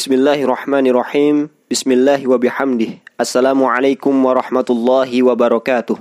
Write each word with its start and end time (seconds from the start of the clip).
بسم 0.00 0.16
الله 0.16 0.48
الرحمن 0.48 0.86
الرحيم 0.86 1.36
بسم 1.68 1.92
الله 1.92 2.24
وبحمده 2.24 3.20
السلام 3.20 3.60
عليكم 3.64 4.14
ورحمة 4.26 4.68
الله 4.70 5.10
وبركاته 5.22 5.96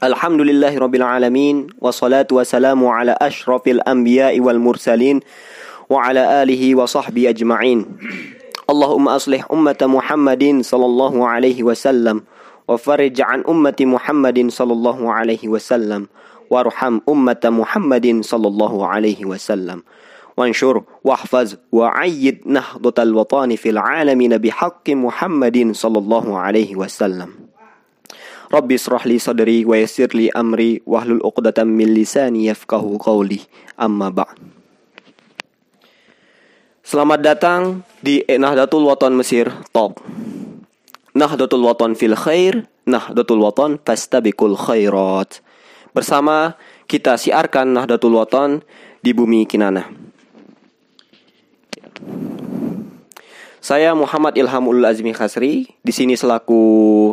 الحمد 0.00 0.40
لله 0.40 0.72
رب 0.72 0.94
العالمين 0.94 1.76
وصلاة 1.76 2.26
والسلام 2.32 2.80
على 2.80 3.12
أشرف 3.20 3.68
الأنبياء 3.68 4.40
والمرسلين 4.40 5.20
وعلى 5.92 6.42
آله 6.42 6.62
وصحبه 6.80 7.28
أجمعين 7.28 7.78
اللهم 8.72 9.08
أصلح 9.08 9.40
أمة 9.52 9.80
محمد 9.82 10.44
صلى 10.64 10.86
الله 10.86 11.14
عليه 11.28 11.58
وسلم 11.62 12.16
وفرج 12.68 13.20
عن 13.20 13.44
أمة 13.44 13.80
محمد 13.80 14.38
صلى 14.48 14.72
الله 14.72 15.12
عليه 15.12 15.42
وسلم 15.48 16.08
وارحم 16.50 16.94
أمة 17.08 17.44
محمد 17.44 18.06
صلى 18.24 18.48
الله 18.48 18.74
عليه 18.86 19.20
وسلم 19.28 19.82
وانشر 20.36 20.82
واحفظ 21.04 21.54
وعيد 21.72 22.36
نهضة 22.46 23.02
الوطن 23.02 23.56
في 23.56 23.68
العالمين 23.70 24.38
بحق 24.38 24.90
محمد 24.90 25.72
صلى 25.72 25.98
الله 25.98 26.38
عليه 26.38 26.76
وسلم 26.76 27.30
ربي 28.54 28.74
اشرح 28.74 29.06
لي 29.06 29.18
صدري 29.18 29.64
ويسر 29.64 30.08
لي 30.14 30.30
أمري 30.30 30.82
واحلل 30.86 31.20
عقدة 31.24 31.64
من 31.64 31.94
لساني 31.94 32.46
يفقه 32.46 32.98
قولي 33.00 33.40
أما 33.80 34.08
بعد 34.08 34.38
Selamat 36.86 37.18
datang 37.18 37.82
di 37.98 38.22
Nahdlatul 38.22 38.86
Watan 38.86 39.18
Mesir 39.18 39.50
Talk. 39.74 39.98
Nahdlatul 41.18 41.66
Watan 41.66 41.98
fil 41.98 42.14
khair, 42.14 42.70
Nahdlatul 42.86 43.42
Watan 43.42 43.82
fastabiqul 43.82 44.54
khairat. 44.54 45.42
Bersama 45.90 46.54
kita 46.86 47.18
siarkan 47.18 47.74
Nahdlatul 47.74 48.14
Watan 48.14 48.62
di 49.02 49.10
bumi 49.10 49.50
Kinana. 49.50 50.05
Saya 53.66 53.98
Muhammad 53.98 54.38
Ilhamul 54.38 54.78
Azmi 54.86 55.10
Khasri, 55.10 55.66
di 55.82 55.90
sini 55.90 56.14
selaku 56.14 57.10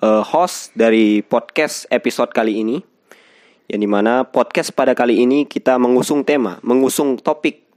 uh, 0.00 0.24
host 0.24 0.72
dari 0.72 1.20
podcast 1.20 1.84
episode 1.92 2.32
kali 2.32 2.56
ini. 2.56 2.80
Yang 3.68 3.80
di 3.84 3.88
mana 3.92 4.24
podcast 4.24 4.72
pada 4.72 4.96
kali 4.96 5.20
ini 5.20 5.44
kita 5.44 5.76
mengusung 5.76 6.24
tema, 6.24 6.56
mengusung 6.64 7.20
topik 7.20 7.68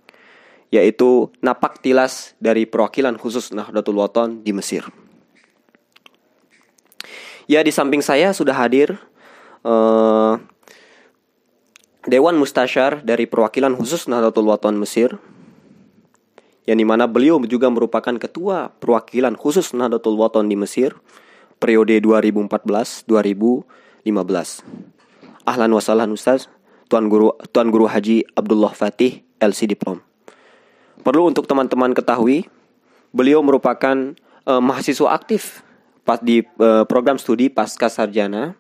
yaitu 0.72 1.36
napak 1.44 1.84
tilas 1.84 2.32
dari 2.40 2.64
perwakilan 2.64 3.20
khusus 3.20 3.52
Nahdlatul 3.52 4.00
Wathon 4.00 4.40
di 4.40 4.56
Mesir. 4.56 4.88
Ya 7.52 7.60
di 7.60 7.76
samping 7.76 8.00
saya 8.00 8.32
sudah 8.32 8.56
hadir 8.56 9.04
uh, 9.68 10.40
Dewan 12.08 12.40
Mustasyar 12.40 13.04
dari 13.04 13.28
perwakilan 13.28 13.76
khusus 13.76 14.08
Nahdlatul 14.08 14.48
Wathon 14.48 14.80
Mesir 14.80 15.20
yang 16.64 16.80
di 16.80 16.86
mana 16.88 17.08
beliau 17.08 17.40
juga 17.44 17.68
merupakan 17.68 18.16
ketua 18.16 18.72
perwakilan 18.80 19.36
khusus 19.36 19.76
Nahdlatul 19.76 20.16
Wathon 20.16 20.48
di 20.48 20.56
Mesir 20.56 20.96
periode 21.60 22.00
2014-2015. 22.00 23.08
Ahlan 25.44 25.72
wa 25.76 25.82
sahlan 25.84 26.12
Ustaz, 26.16 26.48
Tuan 26.88 27.12
Guru 27.12 27.36
Tuan 27.52 27.68
Guru 27.68 27.88
Haji 27.88 28.24
Abdullah 28.36 28.72
Fatih 28.72 29.24
LC 29.44 29.68
Diplom. 29.68 30.00
Perlu 31.04 31.28
untuk 31.28 31.44
teman-teman 31.44 31.92
ketahui, 31.92 32.48
beliau 33.12 33.44
merupakan 33.44 34.16
uh, 34.48 34.64
mahasiswa 34.64 35.12
aktif 35.12 35.68
pas 36.08 36.20
di 36.20 36.44
uh, 36.60 36.84
program 36.88 37.20
studi 37.20 37.48
pasca 37.48 37.88
sarjana 37.88 38.56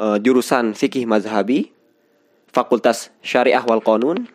uh, 0.00 0.16
jurusan 0.20 0.72
fikih 0.76 1.08
mazhabi 1.08 1.72
Fakultas 2.52 3.12
Syariah 3.20 3.64
wal 3.64 3.84
Qanun 3.84 4.28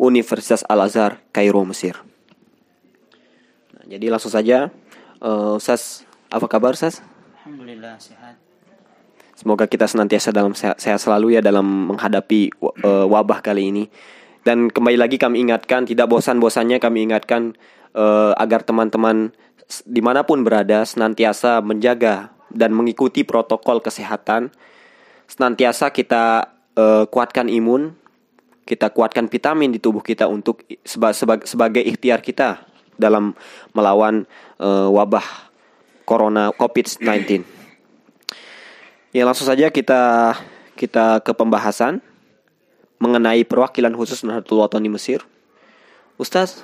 Universitas 0.00 0.64
Al-Azhar, 0.64 1.20
Kairo, 1.28 1.60
Mesir. 1.68 1.92
Nah, 3.76 3.84
jadi 3.84 4.08
langsung 4.08 4.32
saja, 4.32 4.72
uh, 5.20 5.60
Ustaz, 5.60 6.08
apa 6.32 6.48
kabar 6.48 6.72
Ustaz? 6.72 7.04
Alhamdulillah 7.44 8.00
sehat. 8.00 8.40
Semoga 9.36 9.68
kita 9.68 9.84
senantiasa 9.84 10.32
dalam 10.32 10.56
sehat, 10.56 10.80
sehat 10.80 11.04
selalu 11.04 11.36
ya 11.36 11.44
dalam 11.44 11.92
menghadapi 11.92 12.48
uh, 12.60 13.04
wabah 13.12 13.44
kali 13.44 13.68
ini. 13.68 13.84
Dan 14.40 14.72
kembali 14.72 14.96
lagi 14.96 15.20
kami 15.20 15.44
ingatkan, 15.44 15.84
tidak 15.84 16.08
bosan-bosannya 16.08 16.80
kami 16.80 17.04
ingatkan 17.04 17.52
uh, 17.92 18.32
agar 18.40 18.64
teman-teman 18.64 19.36
di 19.84 20.00
mana 20.00 20.24
pun 20.24 20.40
berada 20.40 20.80
senantiasa 20.88 21.60
menjaga 21.60 22.32
dan 22.48 22.72
mengikuti 22.72 23.20
protokol 23.20 23.84
kesehatan. 23.84 24.48
Senantiasa 25.28 25.92
kita 25.92 26.56
uh, 26.74 27.04
kuatkan 27.04 27.52
imun, 27.52 27.99
kita 28.70 28.94
kuatkan 28.94 29.26
vitamin 29.26 29.74
di 29.74 29.82
tubuh 29.82 29.98
kita 29.98 30.30
untuk 30.30 30.62
seba, 30.86 31.10
seba, 31.10 31.42
sebagai 31.42 31.82
ikhtiar 31.82 32.22
kita 32.22 32.62
dalam 32.94 33.34
melawan 33.74 34.30
uh, 34.62 34.86
wabah 34.86 35.50
corona 36.06 36.54
COVID-19. 36.54 37.42
Ya 39.10 39.26
langsung 39.26 39.50
saja 39.50 39.74
kita 39.74 40.38
kita 40.78 41.18
ke 41.26 41.34
pembahasan 41.34 41.98
mengenai 43.02 43.42
perwakilan 43.42 43.90
khusus 43.98 44.22
Nahdlatul 44.22 44.62
Wathon 44.62 44.86
di 44.86 44.92
Mesir. 44.92 45.26
Ustaz, 46.14 46.62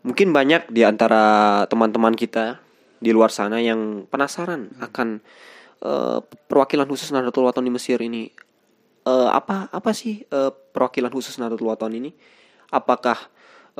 mungkin 0.00 0.32
banyak 0.32 0.72
di 0.72 0.80
antara 0.88 1.68
teman-teman 1.68 2.16
kita 2.16 2.56
di 3.04 3.12
luar 3.12 3.28
sana 3.28 3.60
yang 3.60 4.08
penasaran 4.08 4.72
akan 4.80 5.20
uh, 5.84 6.24
perwakilan 6.48 6.88
khusus 6.88 7.12
Nahdlatul 7.12 7.44
Wathon 7.44 7.68
di 7.68 7.74
Mesir 7.74 8.00
ini 8.00 8.32
uh, 9.08 9.28
apa 9.32 9.72
apa 9.72 9.90
sih 9.96 10.28
uh, 10.28 10.52
perwakilan 10.52 11.08
khusus 11.08 11.40
Nahdlatul 11.40 11.72
Wathon 11.72 11.96
ini? 11.96 12.12
Apakah 12.68 13.16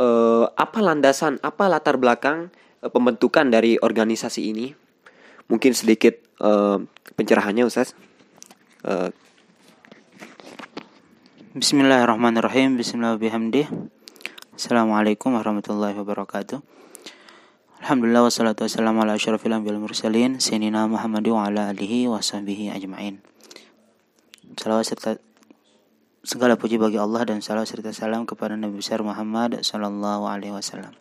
uh, 0.01 0.49
apa 0.57 0.79
landasan, 0.81 1.37
apa 1.45 1.69
latar 1.69 2.01
belakang 2.01 2.49
uh, 2.81 2.89
pembentukan 2.89 3.53
dari 3.53 3.77
organisasi 3.77 4.49
ini? 4.49 4.73
Mungkin 5.53 5.77
sedikit 5.77 6.17
uh, 6.41 6.81
pencerahannya 7.13 7.69
Ustaz. 7.69 7.93
Uh, 8.81 9.13
Bismillahirrahmanirrahim. 11.53 12.81
Bismillahirrahmanirrahim. 12.81 13.93
Assalamualaikum 14.59 15.39
warahmatullahi 15.39 15.95
wabarakatuh. 15.97 16.61
Alhamdulillah 17.79 18.27
wassalatu 18.27 18.67
wassalamu 18.67 19.07
ala 19.07 19.15
asyrafil 19.15 19.55
anbiya'il 19.55 19.79
mursalin 19.79 20.43
sayyidina 20.43 20.91
Muhammad 20.91 21.23
ala 21.31 21.71
alihi 21.71 22.11
wa 22.11 22.19
ajma'in. 22.19 23.23
Salawat 24.57 24.87
serta 24.89 25.19
segala 26.25 26.61
puji 26.61 26.77
bagi 26.77 27.01
Allah 27.01 27.25
dan 27.25 27.41
salawat 27.41 27.69
serta 27.69 27.93
salam 27.93 28.29
kepada 28.29 28.53
Nabi 28.53 28.81
besar 28.81 29.01
Muhammad 29.01 29.65
sallallahu 29.65 30.29
alaihi 30.29 30.53
wasallam. 30.53 30.93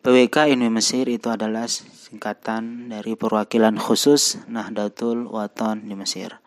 PWK 0.00 0.54
Inwi 0.54 0.72
Mesir 0.72 1.04
itu 1.10 1.28
adalah 1.28 1.68
singkatan 1.68 2.88
dari 2.88 3.18
perwakilan 3.18 3.76
khusus 3.76 4.40
Nahdlatul 4.48 5.28
Wathon 5.28 5.84
di 5.84 5.92
Mesir. 5.92 6.40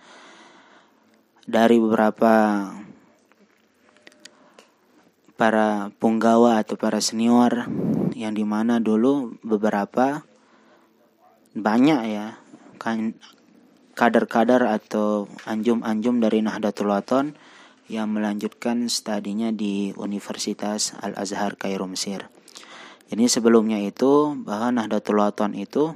Dari 1.46 1.78
beberapa 1.78 2.66
para 5.36 5.90
punggawa 5.98 6.62
atau 6.62 6.78
para 6.78 7.02
senior 7.02 7.70
yang 8.18 8.38
di 8.38 8.46
mana 8.46 8.78
dulu 8.78 9.38
beberapa 9.46 10.26
banyak 11.58 12.02
ya 12.08 12.38
kan 12.78 13.18
kader-kader 13.94 14.64
atau 14.64 15.28
anjum-anjum 15.44 16.24
dari 16.24 16.40
Nahdlatul 16.40 16.92
Wathon 16.92 17.36
yang 17.92 18.12
melanjutkan 18.16 18.88
studinya 18.88 19.52
di 19.52 19.92
Universitas 20.00 20.96
Al-Azhar 20.96 21.60
Kairo 21.60 21.88
Mesir. 21.92 22.32
Jadi 23.12 23.28
sebelumnya 23.28 23.76
itu 23.84 24.40
bahwa 24.40 24.72
Nahdlatul 24.72 25.20
Wathon 25.20 25.52
itu 25.60 25.92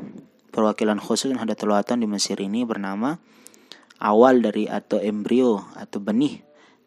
perwakilan 0.52 1.00
khusus 1.00 1.32
Nahdlatul 1.32 1.72
Wathon 1.72 2.04
di 2.04 2.08
Mesir 2.08 2.36
ini 2.44 2.68
bernama 2.68 3.16
awal 4.04 4.44
dari 4.44 4.68
atau 4.68 5.00
embrio 5.00 5.64
atau 5.80 6.04
benih 6.04 6.44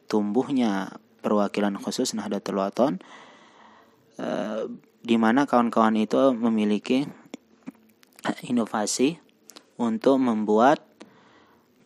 tumbuhnya 0.09 1.01
perwakilan 1.25 1.77
khusus 1.81 2.13
Nahdlatul 2.13 2.61
Wathon 2.61 3.01
eh, 4.21 4.69
di 5.01 5.17
mana 5.17 5.49
kawan-kawan 5.49 5.97
itu 5.97 6.37
memiliki 6.37 7.09
inovasi 8.45 9.21
untuk 9.79 10.21
membuat 10.21 10.88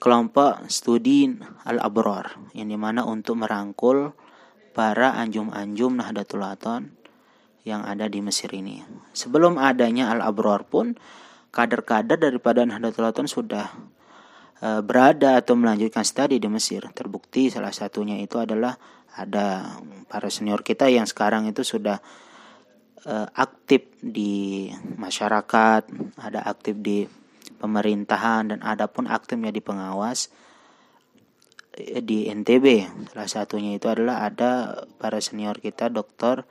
kelompok 0.03 0.67
studi 0.67 1.31
Al-Abrar 1.63 2.51
yang 2.59 2.67
di 2.67 2.75
mana 2.75 3.07
untuk 3.07 3.39
merangkul 3.39 4.11
para 4.75 5.15
anjum-anjum 5.15 5.95
Nahdlatul 5.95 6.43
Wathon 6.43 6.91
yang 7.63 7.87
ada 7.87 8.11
di 8.11 8.19
Mesir 8.19 8.51
ini. 8.51 8.83
Sebelum 9.15 9.63
adanya 9.63 10.11
Al-Abrar 10.11 10.67
pun 10.67 10.99
kader-kader 11.55 12.19
daripada 12.19 12.67
Nahdlatul 12.67 13.07
Wathon 13.07 13.31
sudah 13.31 13.71
e, 14.59 14.83
berada 14.83 15.39
atau 15.39 15.55
melanjutkan 15.55 16.03
studi 16.03 16.43
di 16.43 16.51
Mesir. 16.51 16.83
Terbukti 16.91 17.47
salah 17.55 17.71
satunya 17.71 18.19
itu 18.19 18.43
adalah 18.43 18.75
ada 19.15 19.79
para 20.11 20.27
senior 20.35 20.67
kita 20.67 20.91
yang 20.91 21.07
sekarang 21.07 21.47
itu 21.47 21.63
sudah 21.63 22.03
e, 23.07 23.15
aktif 23.39 23.87
di 24.03 24.67
masyarakat, 24.99 25.87
ada 26.19 26.43
aktif 26.43 26.75
di 26.83 27.22
pemerintahan 27.63 28.51
dan 28.51 28.59
ada 28.67 28.91
pun 28.91 29.07
aktif 29.07 29.39
menjadi 29.39 29.63
pengawas 29.63 30.35
di 31.79 32.27
NTB. 32.27 32.91
Salah 33.15 33.31
satunya 33.31 33.79
itu 33.79 33.87
adalah 33.87 34.27
ada 34.27 34.83
para 34.99 35.23
senior 35.23 35.63
kita 35.63 35.87
Dr. 35.89 36.43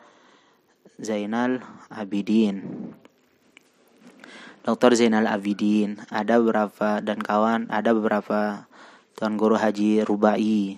Zainal 0.97 1.59
Abidin. 1.91 2.63
Dr. 4.61 4.93
Zainal 4.93 5.27
Abidin, 5.27 5.99
ada 6.13 6.37
beberapa 6.37 7.01
dan 7.01 7.19
kawan, 7.19 7.67
ada 7.73 7.91
beberapa 7.97 8.69
Tuan 9.17 9.35
Guru 9.37 9.57
Haji 9.57 10.05
Rubai. 10.05 10.77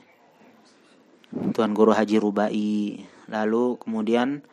Tuan 1.52 1.72
Guru 1.76 1.92
Haji 1.92 2.18
Rubai. 2.20 3.00
Lalu 3.28 3.64
kemudian 3.80 4.44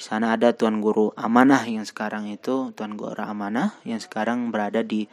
di 0.00 0.08
sana 0.08 0.32
ada 0.32 0.56
Tuan 0.56 0.80
Guru 0.80 1.12
Amanah 1.12 1.60
yang 1.68 1.84
sekarang 1.84 2.24
itu 2.32 2.72
Tuan 2.72 2.96
Guru 2.96 3.20
Amanah 3.20 3.76
yang 3.84 4.00
sekarang 4.00 4.48
berada 4.48 4.80
di 4.80 5.04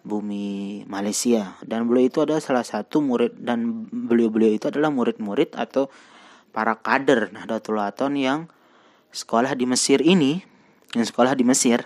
bumi 0.00 0.80
Malaysia 0.88 1.60
dan 1.60 1.84
beliau 1.84 2.08
itu 2.08 2.24
adalah 2.24 2.40
salah 2.40 2.64
satu 2.64 3.04
murid 3.04 3.36
dan 3.36 3.84
beliau-beliau 3.92 4.56
itu 4.56 4.72
adalah 4.72 4.88
murid-murid 4.88 5.52
atau 5.60 5.92
para 6.56 6.72
kader 6.80 7.36
Nahdlatul 7.36 7.76
Ulama 7.76 8.16
yang 8.16 8.40
sekolah 9.12 9.52
di 9.52 9.68
Mesir 9.68 10.00
ini 10.00 10.40
yang 10.96 11.04
sekolah 11.04 11.36
di 11.36 11.44
Mesir 11.44 11.84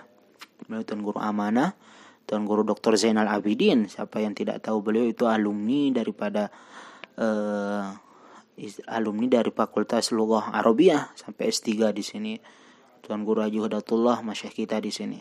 beliau 0.63 0.87
Tuan 0.87 1.03
Guru 1.03 1.19
Amanah 1.19 1.75
Tuan 2.23 2.47
Guru 2.47 2.63
Dr. 2.63 2.95
Zainal 2.95 3.27
Abidin 3.27 3.91
siapa 3.91 4.23
yang 4.23 4.31
tidak 4.31 4.63
tahu 4.63 4.79
beliau 4.79 5.03
itu 5.03 5.27
alumni 5.27 5.91
daripada 5.91 6.47
uh, 7.19 7.99
alumni 8.87 9.39
dari 9.39 9.51
Fakultas 9.51 10.15
Lughah 10.15 10.55
Arabiah 10.55 11.11
sampai 11.15 11.51
S3 11.51 11.91
di 11.91 12.03
sini 12.03 12.33
Tuan 13.03 13.27
Guru 13.27 13.43
Haji 13.43 13.59
Hudatullah 13.59 14.23
masyayikh 14.23 14.65
kita 14.65 14.79
di 14.79 14.89
sini 14.89 15.19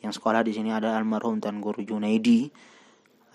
yang 0.00 0.12
sekolah 0.16 0.40
di 0.40 0.56
sini 0.56 0.72
ada 0.72 0.96
almarhum 0.96 1.44
Tuan 1.44 1.60
Guru 1.60 1.84
Junaidi, 1.84 2.48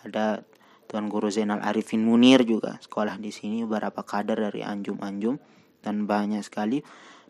ada 0.02 0.42
Tuan 0.90 1.10
Guru 1.10 1.30
Zainal 1.30 1.62
Arifin 1.62 2.02
Munir 2.02 2.42
juga 2.42 2.82
sekolah 2.82 3.22
di 3.22 3.30
sini 3.30 3.62
beberapa 3.66 4.02
kader 4.02 4.50
dari 4.50 4.66
Anjum-Anjum 4.66 5.38
dan 5.86 6.10
banyak 6.10 6.42
sekali. 6.42 6.82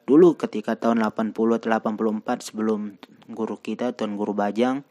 Dulu 0.05 0.39
ketika 0.39 0.79
tahun 0.79 1.03
80 1.03 1.35
84 1.65 2.47
sebelum 2.47 2.95
guru 3.27 3.57
kita 3.59 3.91
Tuan 3.91 4.15
Guru 4.15 4.31
Bajang 4.31 4.85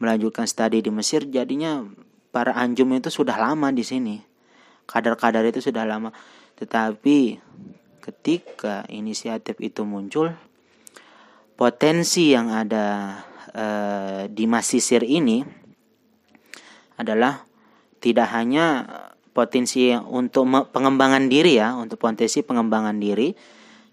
melanjutkan 0.00 0.44
studi 0.44 0.84
di 0.84 0.90
Mesir 0.92 1.24
jadinya 1.28 1.80
para 2.34 2.52
Anjum 2.56 2.92
itu 2.92 3.08
sudah 3.08 3.36
lama 3.40 3.72
di 3.72 3.84
sini. 3.84 4.20
Kader-kader 4.84 5.46
itu 5.48 5.62
sudah 5.62 5.86
lama. 5.86 6.10
Tetapi 6.60 7.40
ketika 8.04 8.84
inisiatif 8.92 9.56
itu 9.60 9.84
muncul 9.88 10.32
potensi 11.56 12.32
yang 12.32 12.48
ada 12.48 13.20
uh, 13.52 14.22
di 14.28 14.44
Masisir 14.48 15.04
ini 15.04 15.44
adalah 16.96 17.44
tidak 18.00 18.28
hanya 18.32 18.84
potensi 19.32 19.92
untuk 19.92 20.48
pengembangan 20.72 21.28
diri 21.28 21.60
ya, 21.60 21.76
untuk 21.76 22.00
potensi 22.00 22.40
pengembangan 22.44 22.96
diri 22.96 23.32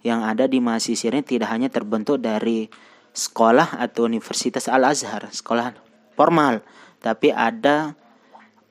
yang 0.03 0.23
ada 0.23 0.47
di 0.47 0.63
Masisir 0.63 1.11
ini 1.11 1.23
tidak 1.23 1.51
hanya 1.51 1.67
terbentuk 1.67 2.23
dari 2.23 2.67
sekolah 3.11 3.79
atau 3.79 4.07
Universitas 4.07 4.71
Al 4.71 4.87
Azhar, 4.87 5.27
sekolah 5.27 5.75
formal, 6.15 6.63
tapi 7.03 7.33
ada 7.35 7.97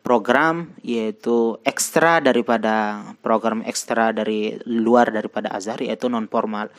program 0.07 0.71
yaitu 0.87 1.59
ekstra 1.67 2.23
daripada 2.23 3.03
program 3.27 3.67
ekstra 3.67 4.15
dari 4.15 4.55
luar 4.63 5.11
daripada 5.11 5.51
Azhar 5.51 5.83
yaitu 5.83 6.07
non 6.07 6.31
formal 6.31 6.71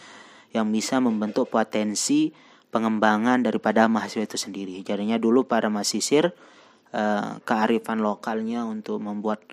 yang 0.55 0.71
bisa 0.71 1.03
membentuk 1.03 1.51
potensi 1.51 2.31
pengembangan 2.71 3.43
daripada 3.43 3.91
mahasiswa 3.91 4.23
itu 4.23 4.39
sendiri. 4.39 4.79
Jadinya 4.79 5.19
dulu 5.19 5.43
para 5.43 5.67
mahasiswa 5.67 6.31
uh, 6.95 7.43
kearifan 7.43 7.99
lokalnya 7.99 8.63
untuk 8.63 9.03
membuat 9.03 9.43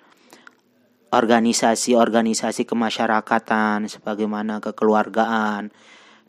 organisasi-organisasi 1.11 2.67
kemasyarakatan 2.67 3.91
sebagaimana 3.91 4.63
kekeluargaan 4.63 5.75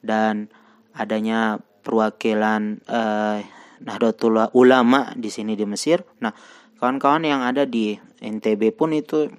dan 0.01 0.49
adanya 0.97 1.61
perwakilan 1.85 2.81
uh, 2.89 3.37
Nahdlatul 3.85 4.49
Ulama 4.57 5.13
di 5.13 5.29
sini 5.29 5.53
di 5.53 5.65
Mesir. 5.69 6.01
Nah, 6.21 6.33
kawan-kawan 6.77 7.23
yang 7.23 7.41
ada 7.41 7.63
di 7.63 7.95
NTB 8.19 8.75
pun 8.75 8.95
itu 8.95 9.31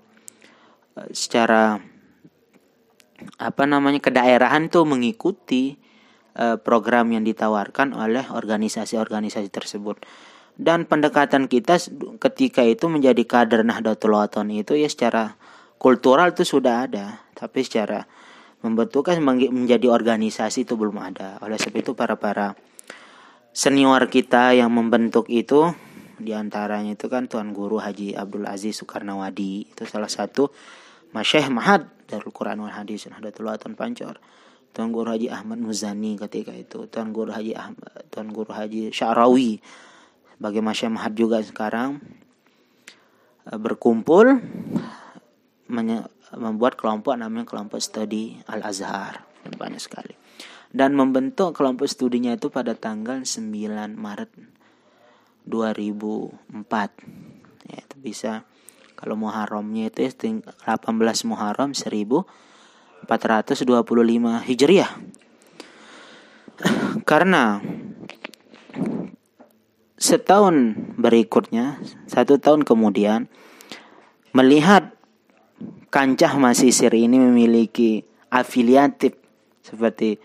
uh, 0.96 1.08
secara 1.12 1.80
apa 3.40 3.64
namanya 3.64 4.00
kedaerahan 4.00 4.68
tuh 4.68 4.84
mengikuti 4.84 5.80
Eh, 6.36 6.60
program 6.60 7.08
yang 7.16 7.24
ditawarkan 7.24 7.96
oleh 7.96 8.28
organisasi-organisasi 8.28 9.48
tersebut. 9.48 10.04
Dan 10.52 10.84
pendekatan 10.84 11.48
kita 11.48 11.80
ketika 12.20 12.60
itu 12.60 12.92
menjadi 12.92 13.24
kader 13.24 13.64
Nahdlatul 13.64 14.12
Wathon 14.12 14.52
itu 14.52 14.76
ya 14.76 14.84
secara 14.84 15.40
kultural 15.80 16.36
itu 16.36 16.44
sudah 16.44 16.84
ada, 16.84 17.24
tapi 17.32 17.64
secara 17.64 18.04
membentukkan 18.60 19.16
menjadi 19.48 19.88
organisasi 19.88 20.68
itu 20.68 20.76
belum 20.76 21.00
ada. 21.00 21.40
Oleh 21.40 21.56
sebab 21.56 21.80
itu 21.80 21.96
para 21.96 22.20
para 22.20 22.52
senior 23.56 24.04
kita 24.12 24.52
yang 24.52 24.68
membentuk 24.68 25.32
itu 25.32 25.72
di 26.16 26.32
antaranya 26.32 26.96
itu 26.96 27.12
kan 27.12 27.28
Tuan 27.28 27.52
Guru 27.52 27.76
Haji 27.76 28.16
Abdul 28.16 28.48
Aziz 28.48 28.80
Soekarnawadi 28.80 29.68
itu 29.68 29.82
salah 29.84 30.08
satu 30.08 30.48
Masyayikh 31.12 31.52
Mahad 31.52 31.88
Darul 32.08 32.32
Quran 32.32 32.64
wal 32.64 32.72
Hadis 32.72 33.08
Nahdlatul 33.10 33.48
Wathon 33.48 33.76
Pancor. 33.76 34.16
Tuan 34.72 34.92
Guru 34.92 35.12
Haji 35.12 35.32
Ahmad 35.32 35.60
Muzani 35.60 36.16
ketika 36.20 36.52
itu. 36.52 36.88
Tuan 36.88 37.12
Guru 37.12 37.32
Haji 37.32 37.52
Ahmad 37.56 38.08
Tuan 38.08 38.32
Guru 38.32 38.52
Haji 38.52 38.92
Syarawi. 38.92 39.60
Sebagai 40.36 40.60
Masya 40.60 40.92
Mahat 40.92 41.16
juga 41.16 41.40
sekarang 41.40 42.00
e, 43.48 43.52
berkumpul 43.56 44.36
membuat 46.36 46.76
kelompok 46.76 47.16
namanya 47.16 47.48
kelompok 47.48 47.80
studi 47.80 48.36
Al 48.48 48.60
Azhar 48.64 49.24
banyak 49.56 49.80
sekali. 49.80 50.12
Dan 50.68 50.92
membentuk 50.92 51.56
kelompok 51.56 51.88
studinya 51.88 52.36
itu 52.36 52.52
pada 52.52 52.76
tanggal 52.76 53.24
9 53.24 53.96
Maret 53.96 54.55
2004 55.46 57.70
ya 57.70 57.78
itu 57.80 57.96
bisa 58.02 58.32
kalau 58.98 59.16
Muharramnya 59.16 59.88
itu 59.88 60.04
18 60.06 60.44
Muharram 61.28 61.72
1000 61.72 62.46
425 63.06 64.48
Hijriah. 64.48 64.90
Karena 67.10 67.60
setahun 69.96 70.74
berikutnya, 70.98 71.78
satu 72.08 72.40
tahun 72.40 72.66
kemudian, 72.66 73.28
melihat 74.32 74.92
kancah 75.92 76.36
masisir 76.36 76.92
ini 76.92 77.16
memiliki 77.16 78.04
afiliatif 78.28 79.16
seperti 79.64 80.20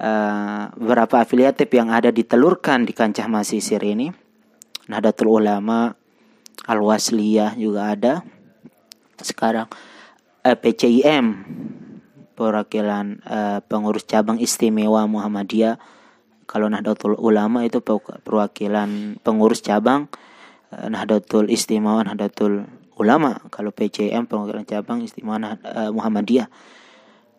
uh, 0.00 0.72
beberapa 0.78 1.20
afiliatif 1.20 1.68
yang 1.74 1.92
ada 1.92 2.08
ditelurkan 2.08 2.84
di 2.84 2.92
kancah 2.94 3.28
masisir 3.28 3.82
ini. 3.82 4.21
Nahdlatul 4.90 5.30
Ulama, 5.30 5.94
Al-Wasliyah 6.66 7.58
juga 7.58 7.94
ada. 7.94 8.22
Sekarang 9.22 9.70
eh, 10.42 10.58
PCIM 10.58 11.26
perwakilan 12.32 13.22
uh, 13.22 13.58
pengurus 13.62 14.08
cabang 14.08 14.40
istimewa 14.40 15.04
Muhammadiyah. 15.06 15.78
Kalau 16.50 16.66
Nahdlatul 16.66 17.14
Ulama 17.16 17.62
itu 17.62 17.78
perwakilan 17.84 19.20
pengurus 19.22 19.62
cabang 19.62 20.10
uh, 20.74 20.88
Nahdlatul 20.90 21.48
Istimewa 21.52 22.02
Nahdlatul 22.02 22.66
Ulama. 22.98 23.38
Kalau 23.48 23.70
PCM 23.70 24.26
perwakilan 24.26 24.66
cabang 24.66 24.98
istimewa 25.06 25.38
uh, 25.38 25.90
Muhammadiyah. 25.94 26.50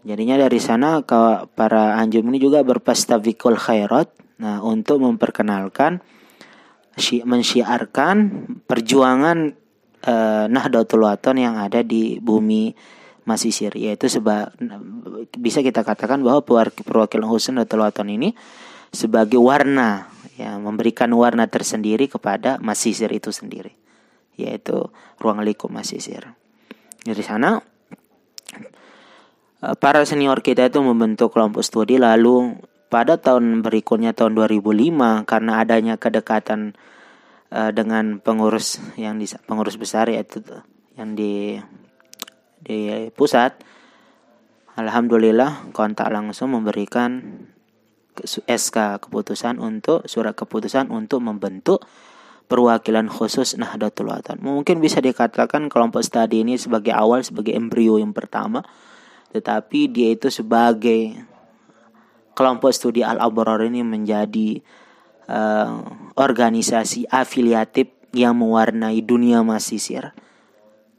Jadinya 0.04 0.36
dari 0.36 0.60
sana 0.60 1.00
para 1.56 1.96
anjum 1.96 2.28
ini 2.28 2.40
juga 2.40 2.60
berpastavikul 2.64 3.56
khairat. 3.56 4.12
Nah 4.40 4.60
untuk 4.60 5.00
memperkenalkan 5.00 6.04
mensyiarkan 7.26 8.16
perjuangan 8.70 9.58
uh, 10.06 10.46
Nahdlatul 10.46 11.06
Wathon 11.08 11.42
yang 11.42 11.58
ada 11.58 11.82
di 11.82 12.22
bumi 12.22 12.74
Masisir 13.24 13.72
yaitu 13.80 14.12
sebab 14.12 14.52
bisa 15.40 15.64
kita 15.64 15.88
katakan 15.88 16.20
bahwa 16.20 16.44
perwakilan 16.44 17.28
Husain 17.32 17.56
atau 17.56 17.80
Waton 17.80 18.12
ini 18.12 18.36
sebagai 18.92 19.40
warna 19.40 20.12
ya 20.36 20.60
memberikan 20.60 21.08
warna 21.16 21.48
tersendiri 21.48 22.12
kepada 22.12 22.60
Masisir 22.60 23.08
itu 23.16 23.32
sendiri 23.32 23.80
yaitu 24.36 24.92
ruang 25.24 25.40
lingkup 25.40 25.72
Masisir. 25.72 26.36
Dari 27.00 27.24
sana 27.24 27.64
eh, 29.64 29.76
para 29.80 30.04
senior 30.04 30.44
kita 30.44 30.68
itu 30.68 30.84
membentuk 30.84 31.32
kelompok 31.32 31.64
studi 31.64 31.96
lalu 31.96 32.60
pada 32.94 33.18
tahun 33.18 33.66
berikutnya 33.66 34.14
tahun 34.14 34.38
2005 34.38 35.26
karena 35.26 35.52
adanya 35.58 35.98
kedekatan 35.98 36.78
uh, 37.50 37.74
dengan 37.74 38.22
pengurus 38.22 38.78
yang 39.02 39.18
di, 39.18 39.26
pengurus 39.50 39.82
besar 39.82 40.14
yaitu 40.14 40.46
yang 40.94 41.18
di 41.18 41.58
di 42.62 43.10
pusat 43.18 43.58
Alhamdulillah 44.78 45.74
kontak 45.74 46.14
langsung 46.14 46.54
memberikan 46.54 47.18
SK 48.46 49.02
keputusan 49.02 49.58
untuk 49.58 50.06
surat 50.06 50.38
keputusan 50.38 50.94
untuk 50.94 51.26
membentuk 51.26 51.82
perwakilan 52.46 53.10
khusus 53.10 53.58
Nahdlatul 53.58 54.14
Ulama. 54.14 54.38
Mungkin 54.38 54.78
bisa 54.78 55.02
dikatakan 55.02 55.66
kelompok 55.66 56.06
studi 56.06 56.46
ini 56.46 56.62
sebagai 56.62 56.94
awal 56.94 57.26
sebagai 57.26 57.58
embrio 57.58 57.98
yang 57.98 58.14
pertama, 58.14 58.62
tetapi 59.34 59.90
dia 59.90 60.14
itu 60.14 60.30
sebagai 60.30 61.33
kelompok 62.34 62.74
studi 62.74 63.06
Al-Abrar 63.06 63.62
ini 63.66 63.82
menjadi 63.86 64.62
uh, 65.30 65.82
organisasi 66.18 67.10
afiliatif 67.10 67.90
yang 68.14 68.38
mewarnai 68.38 69.02
dunia 69.02 69.42
masisir 69.42 70.14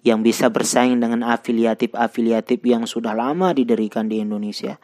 yang 0.04 0.20
bisa 0.20 0.52
bersaing 0.52 1.00
dengan 1.00 1.24
afiliatif-afiliatif 1.24 2.60
yang 2.60 2.84
sudah 2.84 3.16
lama 3.16 3.56
didirikan 3.56 4.04
di 4.04 4.20
Indonesia 4.20 4.76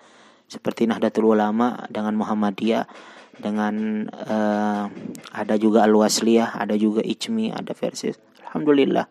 seperti 0.49 0.89
Nahdlatul 0.89 1.37
Ulama 1.37 1.87
dengan 1.93 2.17
Muhammadiyah 2.17 2.89
dengan 3.41 4.05
uh, 4.13 4.85
ada 5.33 5.55
juga 5.57 5.89
Al-Wasliyah, 5.89 6.61
ada 6.61 6.77
juga 6.77 7.01
Ijmi, 7.01 7.51
ada 7.51 7.73
versi 7.73 8.13
Alhamdulillah. 8.45 9.09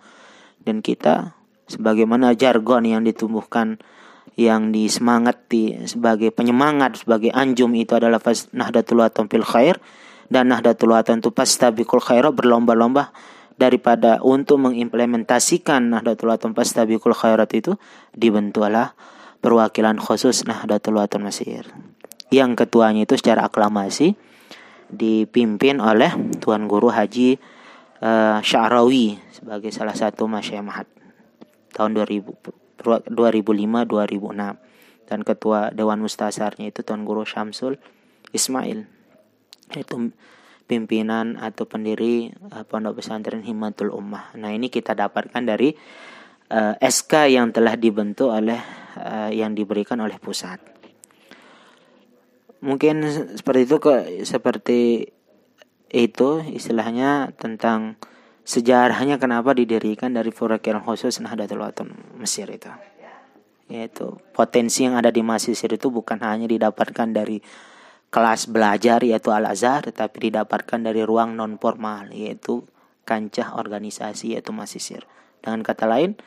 Dan 0.61 0.85
kita 0.85 1.33
sebagaimana 1.65 2.37
jargon 2.37 2.85
yang 2.85 3.01
ditumbuhkan 3.01 3.81
yang 4.35 4.69
disemangati 4.73 5.89
sebagai 5.89 6.29
penyemangat 6.29 7.05
sebagai 7.05 7.31
anjum 7.31 7.73
itu 7.73 7.95
adalah 7.95 8.21
Nahdlatul 8.53 9.01
Ulama 9.01 9.25
fil 9.29 9.47
khair 9.47 9.75
dan 10.29 10.51
Nahdlatul 10.53 10.93
Ulama 10.93 11.17
itu 11.17 11.31
pastabiqul 11.33 12.03
khairah 12.03 12.33
berlomba-lomba 12.33 13.15
daripada 13.59 14.23
untuk 14.23 14.63
mengimplementasikan 14.63 15.91
Nahdlatul 15.91 16.31
Ulama 16.31 16.55
Fastabiqul 16.55 17.11
Khairat 17.11 17.51
itu 17.51 17.75
dibentuklah 18.15 18.95
perwakilan 19.43 19.99
khusus 19.99 20.47
Nahdlatul 20.47 20.95
Ulama 20.95 21.27
Mesir. 21.27 21.67
Yang 22.31 22.65
ketuanya 22.65 23.03
itu 23.03 23.19
secara 23.19 23.51
aklamasi 23.51 24.15
dipimpin 24.89 25.83
oleh 25.83 26.15
Tuan 26.39 26.71
Guru 26.71 26.89
Haji 26.89 27.35
uh, 28.01 28.39
Sya'rawi 28.39 29.19
sebagai 29.35 29.75
salah 29.75 29.93
satu 29.93 30.25
Masya 30.25 30.63
Mahat 30.63 30.87
tahun 31.75 31.99
2000 31.99 32.58
2005 32.81 33.11
2006 33.11 35.09
dan 35.09 35.19
ketua 35.25 35.73
Dewan 35.73 35.99
Mustasarnya 36.01 36.69
itu 36.69 36.85
Tuan 36.85 37.03
Guru 37.03 37.25
Syamsul 37.25 37.81
Ismail 38.31 38.85
itu 39.77 40.13
pimpinan 40.69 41.41
atau 41.41 41.65
pendiri 41.65 42.29
uh, 42.53 42.61
Pondok 42.61 43.01
Pesantren 43.01 43.41
Himatul 43.41 43.89
Ummah. 43.89 44.37
Nah, 44.37 44.53
ini 44.53 44.69
kita 44.69 44.93
dapatkan 44.93 45.41
dari 45.41 45.73
uh, 46.53 46.77
eh, 46.77 46.89
SK 46.89 47.33
yang 47.33 47.49
telah 47.49 47.73
dibentuk 47.73 48.29
oleh 48.29 48.61
uh, 49.01 49.33
yang 49.33 49.57
diberikan 49.57 49.97
oleh 49.97 50.21
pusat. 50.21 50.61
Mungkin 52.61 53.01
seperti 53.33 53.61
itu 53.65 53.77
ke 53.81 53.95
seperti 54.27 55.09
itu 55.89 56.29
istilahnya 56.45 57.33
tentang 57.33 57.97
sejarahnya 58.49 59.21
kenapa 59.21 59.53
didirikan 59.53 60.09
dari 60.09 60.33
Furakiran 60.33 60.81
khusus 60.81 61.21
Nahdlatul 61.21 61.61
Ulama 61.61 61.85
Mesir 62.17 62.49
itu. 62.49 62.73
Yaitu 63.69 64.17
potensi 64.33 64.89
yang 64.89 64.97
ada 64.97 65.13
di 65.13 65.21
Mesir 65.21 65.69
itu 65.69 65.93
bukan 65.93 66.17
hanya 66.25 66.49
didapatkan 66.49 67.13
dari 67.13 67.37
kelas 68.09 68.49
belajar 68.49 69.05
yaitu 69.05 69.29
Al-Azhar 69.29 69.85
tetapi 69.85 70.33
didapatkan 70.33 70.81
dari 70.81 71.05
ruang 71.05 71.37
non 71.37 71.61
formal 71.61 72.09
yaitu 72.09 72.65
kancah 73.05 73.53
organisasi 73.53 74.33
yaitu 74.33 74.49
masisir. 74.49 75.05
Dengan 75.45 75.61
kata 75.61 75.85
lain, 75.85 76.17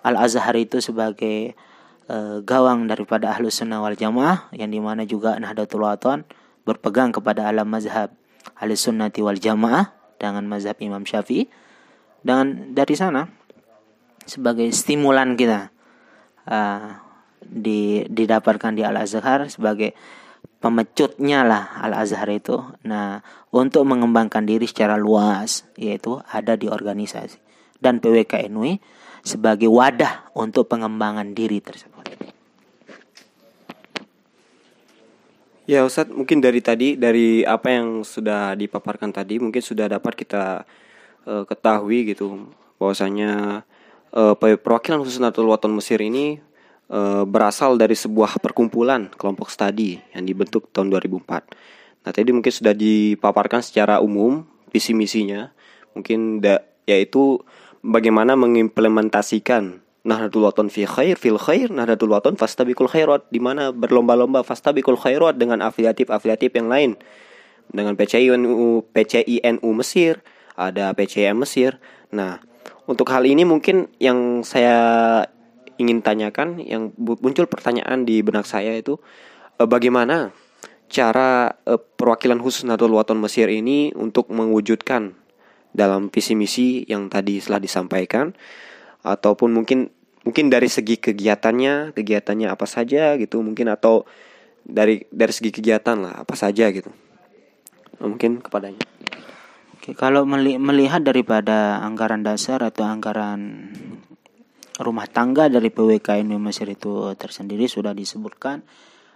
Al-Azhar 0.00 0.56
itu 0.56 0.80
sebagai 0.80 1.52
e, 2.08 2.16
gawang 2.40 2.88
daripada 2.88 3.36
Ahlus 3.36 3.60
Sunnah 3.60 3.84
wal 3.84 4.00
Jamaah 4.00 4.48
yang 4.56 4.72
di 4.72 4.80
mana 4.80 5.04
juga 5.04 5.36
Nahdlatul 5.36 5.84
Ulama 5.84 6.24
berpegang 6.64 7.12
kepada 7.12 7.52
alam 7.52 7.68
mazhab 7.68 8.16
Ahlus 8.56 8.88
Sunnati 8.88 9.20
wal 9.20 9.36
Jamaah 9.36 9.92
dengan 10.16 10.48
mazhab 10.48 10.80
Imam 10.80 11.04
Syafi'i. 11.04 11.65
Dan 12.26 12.74
dari 12.74 12.98
sana 12.98 13.22
sebagai 14.26 14.66
stimulan 14.74 15.38
kita 15.38 15.70
uh, 16.50 16.98
di, 17.38 18.02
didapatkan 18.10 18.74
di 18.74 18.82
Al 18.82 18.98
Azhar 18.98 19.46
sebagai 19.46 19.94
pemecutnya 20.58 21.46
lah 21.46 21.78
Al 21.86 21.94
Azhar 21.94 22.26
itu. 22.34 22.58
Nah, 22.82 23.22
untuk 23.54 23.86
mengembangkan 23.86 24.42
diri 24.42 24.66
secara 24.66 24.98
luas 24.98 25.70
yaitu 25.78 26.18
ada 26.26 26.58
di 26.58 26.66
organisasi 26.66 27.38
dan 27.78 28.02
PWKNW 28.02 28.82
sebagai 29.22 29.70
wadah 29.70 30.26
untuk 30.34 30.66
pengembangan 30.66 31.30
diri 31.30 31.62
tersebut. 31.62 31.94
Ya 35.66 35.82
Ustadz, 35.82 36.14
mungkin 36.14 36.38
dari 36.38 36.62
tadi 36.62 36.94
dari 36.94 37.42
apa 37.42 37.74
yang 37.74 38.06
sudah 38.06 38.54
dipaparkan 38.54 39.10
tadi 39.10 39.42
mungkin 39.42 39.58
sudah 39.58 39.90
dapat 39.90 40.14
kita 40.14 40.62
uh, 41.26 41.44
ketahui 41.44 42.14
gitu 42.14 42.48
bahwasanya 42.80 43.62
uh, 44.14 44.34
perwakilan 44.38 45.02
khusus 45.02 45.20
Natul 45.20 45.50
Waton 45.50 45.74
Mesir 45.76 46.00
ini 46.00 46.40
e, 46.90 47.00
berasal 47.26 47.78
dari 47.78 47.94
sebuah 47.98 48.38
perkumpulan 48.38 49.10
kelompok 49.14 49.50
studi 49.50 49.98
yang 50.14 50.24
dibentuk 50.26 50.70
tahun 50.70 50.90
2004. 50.94 52.06
Nah, 52.06 52.10
tadi 52.14 52.30
mungkin 52.30 52.52
sudah 52.52 52.74
dipaparkan 52.74 53.62
secara 53.62 53.98
umum 53.98 54.46
visi 54.70 54.94
misinya, 54.94 55.50
mungkin 55.94 56.38
da, 56.38 56.62
yaitu 56.86 57.42
bagaimana 57.82 58.38
mengimplementasikan 58.38 59.82
Nahdlatul 60.06 60.46
Waton 60.46 60.70
fi 60.70 60.86
khair 60.86 61.18
fil 61.18 61.34
khair 61.34 61.66
Nahdlatul 61.66 62.14
Waton 62.14 62.38
fastabikul 62.38 62.86
khairat 62.86 63.26
di 63.34 63.42
mana 63.42 63.74
berlomba-lomba 63.74 64.46
fastabikul 64.46 64.94
khairat 64.94 65.34
dengan 65.34 65.58
afiliatif-afiliatif 65.66 66.54
yang 66.54 66.70
lain 66.70 66.90
dengan 67.66 67.98
PCINU 67.98 68.86
PCINU 68.94 69.66
Mesir, 69.74 70.22
ada 70.56 70.90
PCM 70.96 71.44
Mesir. 71.44 71.78
Nah, 72.10 72.40
untuk 72.88 73.12
hal 73.12 73.28
ini 73.28 73.44
mungkin 73.44 73.92
yang 74.00 74.42
saya 74.42 75.22
ingin 75.76 76.00
tanyakan 76.00 76.56
yang 76.64 76.96
muncul 76.96 77.44
pertanyaan 77.44 78.08
di 78.08 78.24
benak 78.24 78.48
saya 78.48 78.72
itu 78.72 78.96
uh, 79.60 79.68
bagaimana 79.68 80.32
cara 80.88 81.52
uh, 81.68 81.76
perwakilan 81.76 82.40
khusus 82.40 82.64
Nahdlatul 82.64 82.96
Waton 82.96 83.20
Mesir 83.20 83.52
ini 83.52 83.92
untuk 83.92 84.32
mewujudkan 84.32 85.12
dalam 85.76 86.08
visi 86.08 86.32
misi 86.32 86.88
yang 86.88 87.12
tadi 87.12 87.38
telah 87.44 87.60
disampaikan? 87.60 88.32
Ataupun 89.04 89.52
mungkin 89.52 89.92
mungkin 90.26 90.50
dari 90.50 90.66
segi 90.66 90.98
kegiatannya 90.98 91.94
kegiatannya 91.94 92.50
apa 92.50 92.66
saja 92.66 93.14
gitu 93.14 93.38
mungkin 93.44 93.70
atau 93.70 94.02
dari 94.66 95.06
dari 95.14 95.30
segi 95.30 95.54
kegiatan 95.54 96.00
lah 96.00 96.24
apa 96.24 96.34
saja 96.34 96.72
gitu. 96.72 96.90
Mungkin 98.00 98.42
kepadanya 98.42 98.95
kalau 99.94 100.26
melihat 100.58 100.98
daripada 100.98 101.78
anggaran 101.78 102.26
dasar 102.26 102.58
atau 102.66 102.82
anggaran 102.82 103.70
rumah 104.82 105.06
tangga 105.06 105.46
dari 105.46 105.70
PWKN 105.70 106.34
Mesir 106.42 106.66
itu 106.66 107.14
tersendiri 107.14 107.70
sudah 107.70 107.94
disebutkan 107.94 108.66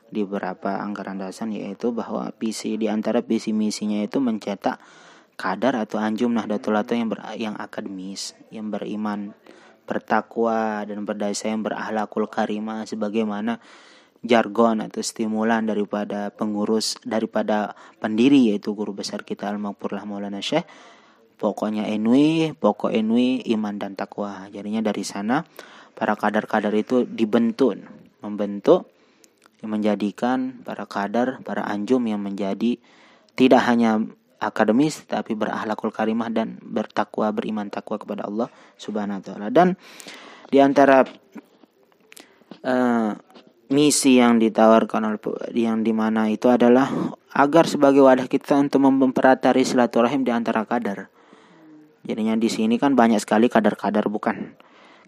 di 0.07 0.23
beberapa 0.23 0.79
anggaran 0.79 1.19
dasar 1.19 1.51
yaitu 1.51 1.91
bahwa 1.91 2.31
visi 2.39 2.79
di 2.79 2.87
antara 2.87 3.19
visi 3.19 3.51
misinya 3.51 3.99
itu 3.99 4.23
mencetak 4.23 4.79
kadar 5.35 5.75
atau 5.75 5.99
anjum 5.99 6.31
Nahdlatul 6.31 6.77
Ulama 6.77 6.93
yang 6.93 7.09
ber, 7.09 7.19
yang 7.35 7.55
akademis, 7.57 8.37
yang 8.53 8.69
beriman, 8.69 9.35
bertakwa 9.89 10.87
dan 10.87 11.03
berdaya 11.03 11.35
yang 11.35 11.67
berakhlakul 11.67 12.31
karimah 12.31 12.87
sebagaimana 12.87 13.59
jargon 14.21 14.85
atau 14.85 15.01
stimulan 15.01 15.65
daripada 15.65 16.29
pengurus 16.29 17.01
daripada 17.01 17.73
pendiri 18.01 18.53
yaitu 18.53 18.77
guru 18.77 18.93
besar 18.93 19.25
kita 19.25 19.49
Al-Maghfurlah 19.49 20.05
Maulana 20.05 20.45
Syekh 20.45 20.69
pokoknya 21.41 21.89
enwi 21.89 22.53
pokok 22.53 22.93
enwi 22.93 23.41
iman 23.57 23.81
dan 23.81 23.97
takwa. 23.97 24.45
Jadinya 24.53 24.85
dari 24.85 25.01
sana 25.09 25.41
para 25.97 26.13
kadar-kadar 26.13 26.73
itu 26.77 27.09
dibentuk 27.09 27.81
membentuk 28.21 28.93
menjadikan 29.65 30.61
para 30.65 30.85
kadar 30.85 31.41
para 31.41 31.65
anjum 31.65 32.05
yang 32.05 32.21
menjadi 32.21 32.81
tidak 33.37 33.63
hanya 33.69 34.05
akademis 34.41 35.05
tapi 35.05 35.37
berakhlakul 35.37 35.93
karimah 35.93 36.33
dan 36.33 36.61
bertakwa 36.61 37.29
beriman 37.33 37.69
takwa 37.69 38.01
kepada 38.01 38.29
Allah 38.29 38.49
Subhanahu 38.77 39.21
wa 39.21 39.25
taala. 39.25 39.49
Dan 39.49 39.77
di 40.49 40.61
antara 40.61 41.05
uh, 42.65 43.13
misi 43.71 44.19
yang 44.19 44.43
ditawarkan 44.43 45.19
yang 45.55 45.87
di 45.87 45.95
mana 45.95 46.27
itu 46.27 46.51
adalah 46.51 46.91
agar 47.31 47.71
sebagai 47.71 48.03
wadah 48.03 48.27
kita 48.27 48.59
untuk 48.59 48.83
memperatari 48.83 49.63
silaturahim 49.63 50.27
di 50.27 50.35
antara 50.35 50.67
kadar 50.67 51.11
Jadinya 52.01 52.35
di 52.35 52.49
sini 52.49 52.81
kan 52.81 52.97
banyak 52.97 53.21
sekali 53.21 53.53
kader-kader 53.53 54.09
bukan 54.09 54.57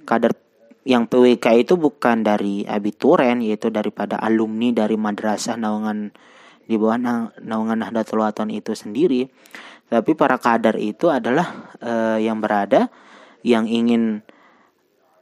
kader 0.05 0.37
yang 0.83 1.07
PWK 1.07 1.47
itu 1.63 1.75
bukan 1.79 2.27
dari 2.27 2.67
abituren 2.67 3.41
yaitu 3.41 3.71
daripada 3.71 4.19
alumni 4.19 4.75
dari 4.75 4.99
madrasah 4.99 5.55
naungan 5.55 6.11
di 6.67 6.75
bawah 6.79 6.99
naungan 7.43 7.79
Nahdlatul 7.83 8.23
Wathon 8.23 8.51
itu 8.51 8.75
sendiri. 8.75 9.31
Tapi 9.91 10.15
para 10.17 10.41
kader 10.41 10.81
itu 10.81 11.11
adalah 11.13 11.71
uh, 11.83 12.19
yang 12.19 12.43
berada 12.43 12.91
yang 13.47 13.67
ingin 13.67 14.23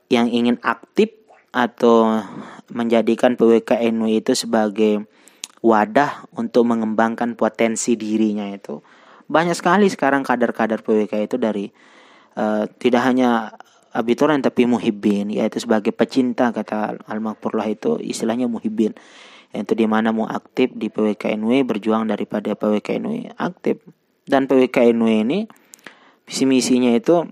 yang 0.08 0.28
ingin 0.28 0.58
aktif 0.62 1.12
atau 1.50 2.22
menjadikan 2.70 3.34
PWKNW 3.36 4.22
itu 4.22 4.32
sebagai 4.34 5.06
wadah 5.60 6.24
untuk 6.34 6.64
mengembangkan 6.64 7.36
potensi 7.36 7.94
dirinya 7.94 8.48
itu. 8.48 8.80
Banyak 9.30 9.54
sekali 9.54 9.86
sekarang 9.86 10.26
kader-kader 10.26 10.82
PWK 10.82 11.12
itu 11.30 11.36
dari 11.38 11.70
uh, 12.34 12.66
tidak 12.80 13.02
hanya 13.06 13.54
abituran 13.90 14.38
tapi 14.38 14.70
muhibbin 14.70 15.34
yaitu 15.34 15.58
sebagai 15.58 15.90
pecinta 15.90 16.54
kata 16.54 17.02
Al-Makfurlah 17.10 17.66
itu 17.66 17.98
istilahnya 17.98 18.46
muhibbin 18.46 18.94
yaitu 19.50 19.74
di 19.74 19.86
mana 19.90 20.14
mau 20.14 20.30
aktif 20.30 20.70
di 20.78 20.86
PWKNW 20.90 21.66
berjuang 21.66 22.06
daripada 22.06 22.54
PWKNW 22.54 23.34
aktif. 23.34 23.82
Dan 24.26 24.46
PWKNW 24.46 25.26
ini 25.26 25.38
visi 26.22 26.46
misinya 26.46 26.94
itu 26.94 27.26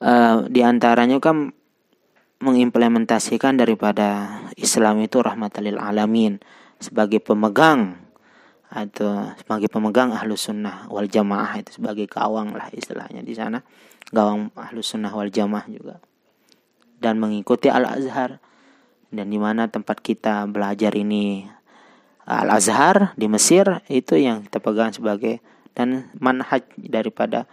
uh, 0.00 0.48
di 0.48 0.60
antaranya 0.64 1.20
kan 1.20 1.52
mengimplementasikan 2.40 3.60
daripada 3.60 4.40
Islam 4.56 5.04
itu 5.04 5.20
rahmatalil 5.20 5.76
alamin 5.76 6.40
sebagai 6.80 7.20
pemegang 7.20 8.00
atau 8.72 9.28
sebagai 9.36 9.68
pemegang 9.68 10.16
ahlus 10.16 10.48
sunnah 10.48 10.88
wal 10.88 11.04
jamaah 11.04 11.60
itu 11.60 11.76
sebagai 11.76 12.08
kawang 12.08 12.56
lah 12.56 12.72
istilahnya 12.72 13.20
di 13.20 13.36
sana. 13.36 13.60
Gawang 14.08 14.48
ahlus 14.56 14.96
sunnah 14.96 15.12
wal 15.12 15.28
jamaah 15.28 15.68
juga. 15.68 16.00
Dan 16.96 17.20
mengikuti 17.20 17.68
al 17.68 17.84
azhar 17.84 18.40
dan 19.12 19.28
di 19.28 19.36
mana 19.36 19.68
tempat 19.68 20.00
kita 20.00 20.48
belajar 20.48 20.96
ini 20.96 21.44
al 22.24 22.48
azhar 22.56 23.12
di 23.20 23.28
Mesir 23.28 23.84
itu 23.92 24.16
yang 24.16 24.48
kita 24.48 24.64
pegang 24.64 24.96
sebagai 24.96 25.44
dan 25.76 26.08
manhaj 26.16 26.64
daripada 26.78 27.44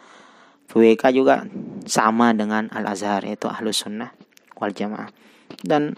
PWK 0.72 1.04
juga 1.12 1.44
sama 1.90 2.32
dengan 2.32 2.72
al 2.72 2.88
azhar 2.88 3.26
yaitu 3.26 3.50
ahlus 3.50 3.84
sunnah 3.84 4.17
wal 4.58 4.74
jamaah. 4.74 5.10
Dan 5.64 5.96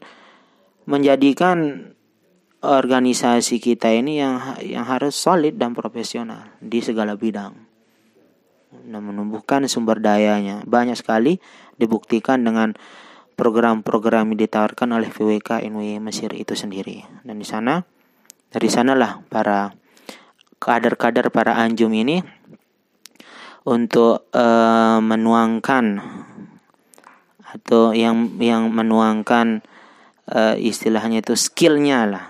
menjadikan 0.85 1.89
organisasi 2.59 3.63
kita 3.63 3.87
ini 3.95 4.19
yang 4.19 4.59
yang 4.59 4.83
harus 4.83 5.15
solid 5.15 5.55
dan 5.55 5.71
profesional 5.71 6.51
di 6.59 6.83
segala 6.83 7.15
bidang. 7.15 7.55
Dan 8.69 9.01
menumbuhkan 9.01 9.65
sumber 9.65 9.97
dayanya. 10.03 10.61
Banyak 10.67 10.99
sekali 10.99 11.39
dibuktikan 11.79 12.43
dengan 12.43 12.75
program-program 13.39 14.35
yang 14.35 14.39
ditawarkan 14.45 14.99
oleh 14.99 15.09
VWK 15.09 15.63
NWI 15.71 16.03
Mesir 16.03 16.35
itu 16.35 16.53
sendiri. 16.53 17.07
Dan 17.23 17.39
di 17.39 17.47
sana 17.47 17.79
dari 18.51 18.67
sanalah 18.67 19.23
para 19.31 19.71
kader-kader 20.59 21.31
para 21.31 21.55
anjum 21.55 21.95
ini 21.95 22.19
untuk 23.63 24.27
uh, 24.35 24.99
menuangkan 24.99 25.85
atau 27.49 27.97
yang 27.97 28.37
yang 28.37 28.69
menuangkan 28.69 29.65
uh, 30.29 30.55
istilahnya 30.57 31.25
itu 31.25 31.33
skillnya 31.33 32.05
lah 32.05 32.25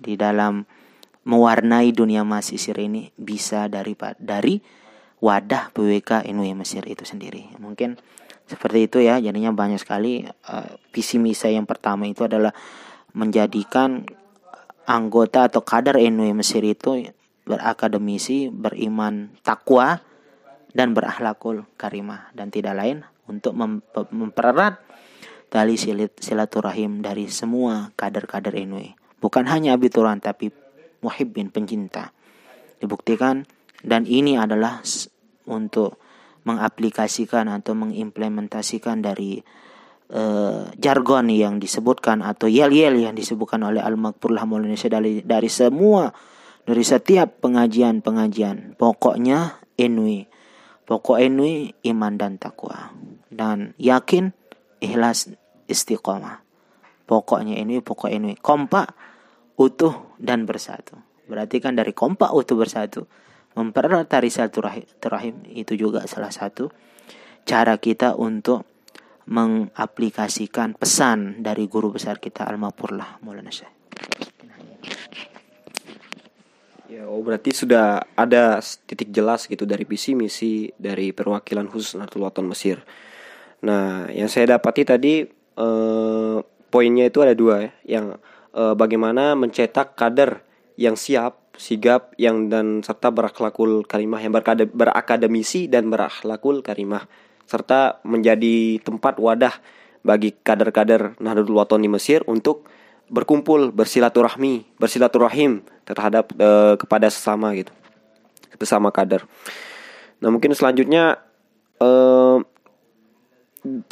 di 0.00 0.16
dalam 0.16 0.64
mewarnai 1.22 1.94
dunia 1.94 2.26
masisir 2.26 2.74
ini 2.80 3.12
bisa 3.14 3.68
dari 3.68 3.94
dari 4.18 4.58
wadah 5.22 5.70
PWK 5.70 6.26
NW 6.26 6.46
Mesir 6.58 6.82
itu 6.88 7.06
sendiri. 7.06 7.54
Mungkin 7.62 7.94
seperti 8.50 8.90
itu 8.90 8.98
ya 8.98 9.22
jadinya 9.22 9.54
banyak 9.54 9.78
sekali 9.78 10.26
uh, 10.26 10.70
visi 10.90 11.22
misi 11.22 11.54
yang 11.54 11.68
pertama 11.68 12.10
itu 12.10 12.26
adalah 12.26 12.50
menjadikan 13.14 14.02
anggota 14.88 15.46
atau 15.46 15.62
kader 15.62 16.00
NW 16.00 16.34
Mesir 16.34 16.64
itu 16.66 17.06
berakademisi 17.46 18.50
beriman 18.50 19.34
takwa 19.46 20.02
dan 20.74 20.96
berakhlakul 20.96 21.68
karimah 21.78 22.32
dan 22.34 22.48
tidak 22.50 22.74
lain 22.74 23.06
untuk 23.30 23.54
mem 23.54 23.82
mempererat 24.10 24.82
tali 25.52 25.76
silaturahim 25.76 27.04
dari 27.04 27.28
semua 27.28 27.92
kader-kader 27.92 28.56
NW. 28.56 28.96
Bukan 29.20 29.44
hanya 29.46 29.76
abituran 29.76 30.18
tapi 30.18 30.48
muhibbin 31.04 31.52
pencinta. 31.52 32.16
Dibuktikan 32.80 33.44
dan 33.84 34.08
ini 34.08 34.40
adalah 34.40 34.80
untuk 35.46 36.00
mengaplikasikan 36.42 37.46
atau 37.46 37.78
mengimplementasikan 37.78 38.98
dari 38.98 39.38
uh, 40.10 40.66
jargon 40.74 41.30
yang 41.30 41.62
disebutkan 41.62 42.22
atau 42.22 42.50
yel-yel 42.50 42.98
yang 42.98 43.14
disebutkan 43.14 43.62
oleh 43.62 43.78
Al-Makfurlah 43.78 44.42
Indonesia 44.46 44.90
dari 44.90 45.22
dari 45.22 45.50
semua 45.50 46.10
dari 46.62 46.82
setiap 46.82 47.42
pengajian-pengajian. 47.42 48.78
Pokoknya 48.78 49.62
enwi. 49.78 50.30
Pokok 50.92 51.16
enwi 51.16 51.72
iman 51.88 52.20
dan 52.20 52.36
takwa 52.36 52.92
dan 53.32 53.72
yakin 53.80 54.36
ikhlas 54.76 55.32
istiqomah. 55.64 56.44
Pokoknya 57.08 57.56
ini 57.56 57.80
pokok 57.80 58.12
ini 58.12 58.36
kompak 58.36 58.92
utuh 59.56 60.12
dan 60.20 60.44
bersatu. 60.44 61.00
Berarti 61.24 61.64
kan 61.64 61.80
dari 61.80 61.96
kompak 61.96 62.28
utuh 62.36 62.60
bersatu 62.60 63.08
mempererat 63.56 64.04
tari 64.04 64.28
rahim 64.28 65.40
itu 65.48 65.80
juga 65.80 66.04
salah 66.04 66.28
satu 66.28 66.68
cara 67.48 67.80
kita 67.80 68.12
untuk 68.20 68.68
mengaplikasikan 69.32 70.76
pesan 70.76 71.40
dari 71.40 71.72
guru 71.72 71.96
besar 71.96 72.20
kita 72.20 72.44
Al-Mapurlah 72.44 73.24
Maulana 73.24 73.48
Syekh. 73.48 73.72
Ya, 76.92 77.08
oh 77.08 77.24
berarti 77.24 77.56
sudah 77.56 78.04
ada 78.12 78.60
titik 78.84 79.08
jelas 79.16 79.48
gitu 79.48 79.64
dari 79.64 79.88
visi 79.88 80.12
misi 80.12 80.68
dari 80.76 81.08
perwakilan 81.16 81.64
khusus 81.72 81.96
Nahdlatul 81.96 82.28
Wathon 82.28 82.52
Mesir. 82.52 82.84
Nah, 83.64 84.12
yang 84.12 84.28
saya 84.28 84.60
dapati 84.60 84.84
tadi 84.84 85.24
eh, 85.56 86.36
poinnya 86.68 87.08
itu 87.08 87.24
ada 87.24 87.32
dua 87.32 87.64
ya, 87.64 87.96
yang 87.96 88.20
eh, 88.52 88.74
bagaimana 88.76 89.32
mencetak 89.32 89.96
kader 89.96 90.44
yang 90.76 91.00
siap, 91.00 91.56
sigap, 91.56 92.12
yang 92.20 92.52
dan 92.52 92.84
serta 92.84 93.08
berakhlakul 93.08 93.88
karimah, 93.88 94.20
yang 94.20 94.36
berkade, 94.36 94.68
berakademisi 94.68 95.72
dan 95.72 95.88
berakhlakul 95.88 96.60
karimah, 96.60 97.08
serta 97.48 98.04
menjadi 98.04 98.84
tempat 98.84 99.16
wadah 99.16 99.56
bagi 100.04 100.36
kader-kader 100.36 101.16
Nahdlatul 101.24 101.56
Wathon 101.56 101.80
di 101.80 101.88
Mesir 101.88 102.20
untuk 102.28 102.68
berkumpul, 103.12 103.68
bersilaturahmi, 103.76 104.64
bersilaturahim 104.80 105.60
terhadap 105.84 106.32
eh, 106.32 106.74
kepada 106.80 107.12
sesama 107.12 107.52
gitu, 107.52 107.70
sesama 108.56 108.88
kader. 108.88 109.28
Nah 110.24 110.32
mungkin 110.32 110.56
selanjutnya 110.56 111.20
eh, 111.76 112.38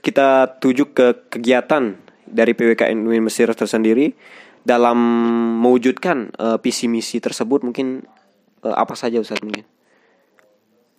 kita 0.00 0.58
tuju 0.58 0.96
ke 0.96 1.30
kegiatan 1.30 1.94
dari 2.26 2.56
PWKN 2.56 3.06
Mesir 3.22 3.50
tersendiri 3.54 4.14
dalam 4.60 4.98
mewujudkan 5.64 6.36
uh, 6.36 6.58
visi 6.60 6.84
misi 6.84 7.16
tersebut 7.16 7.64
mungkin 7.64 8.04
uh, 8.62 8.76
apa 8.76 8.92
saja 8.92 9.16
Ustaz 9.16 9.40
mungkin 9.40 9.64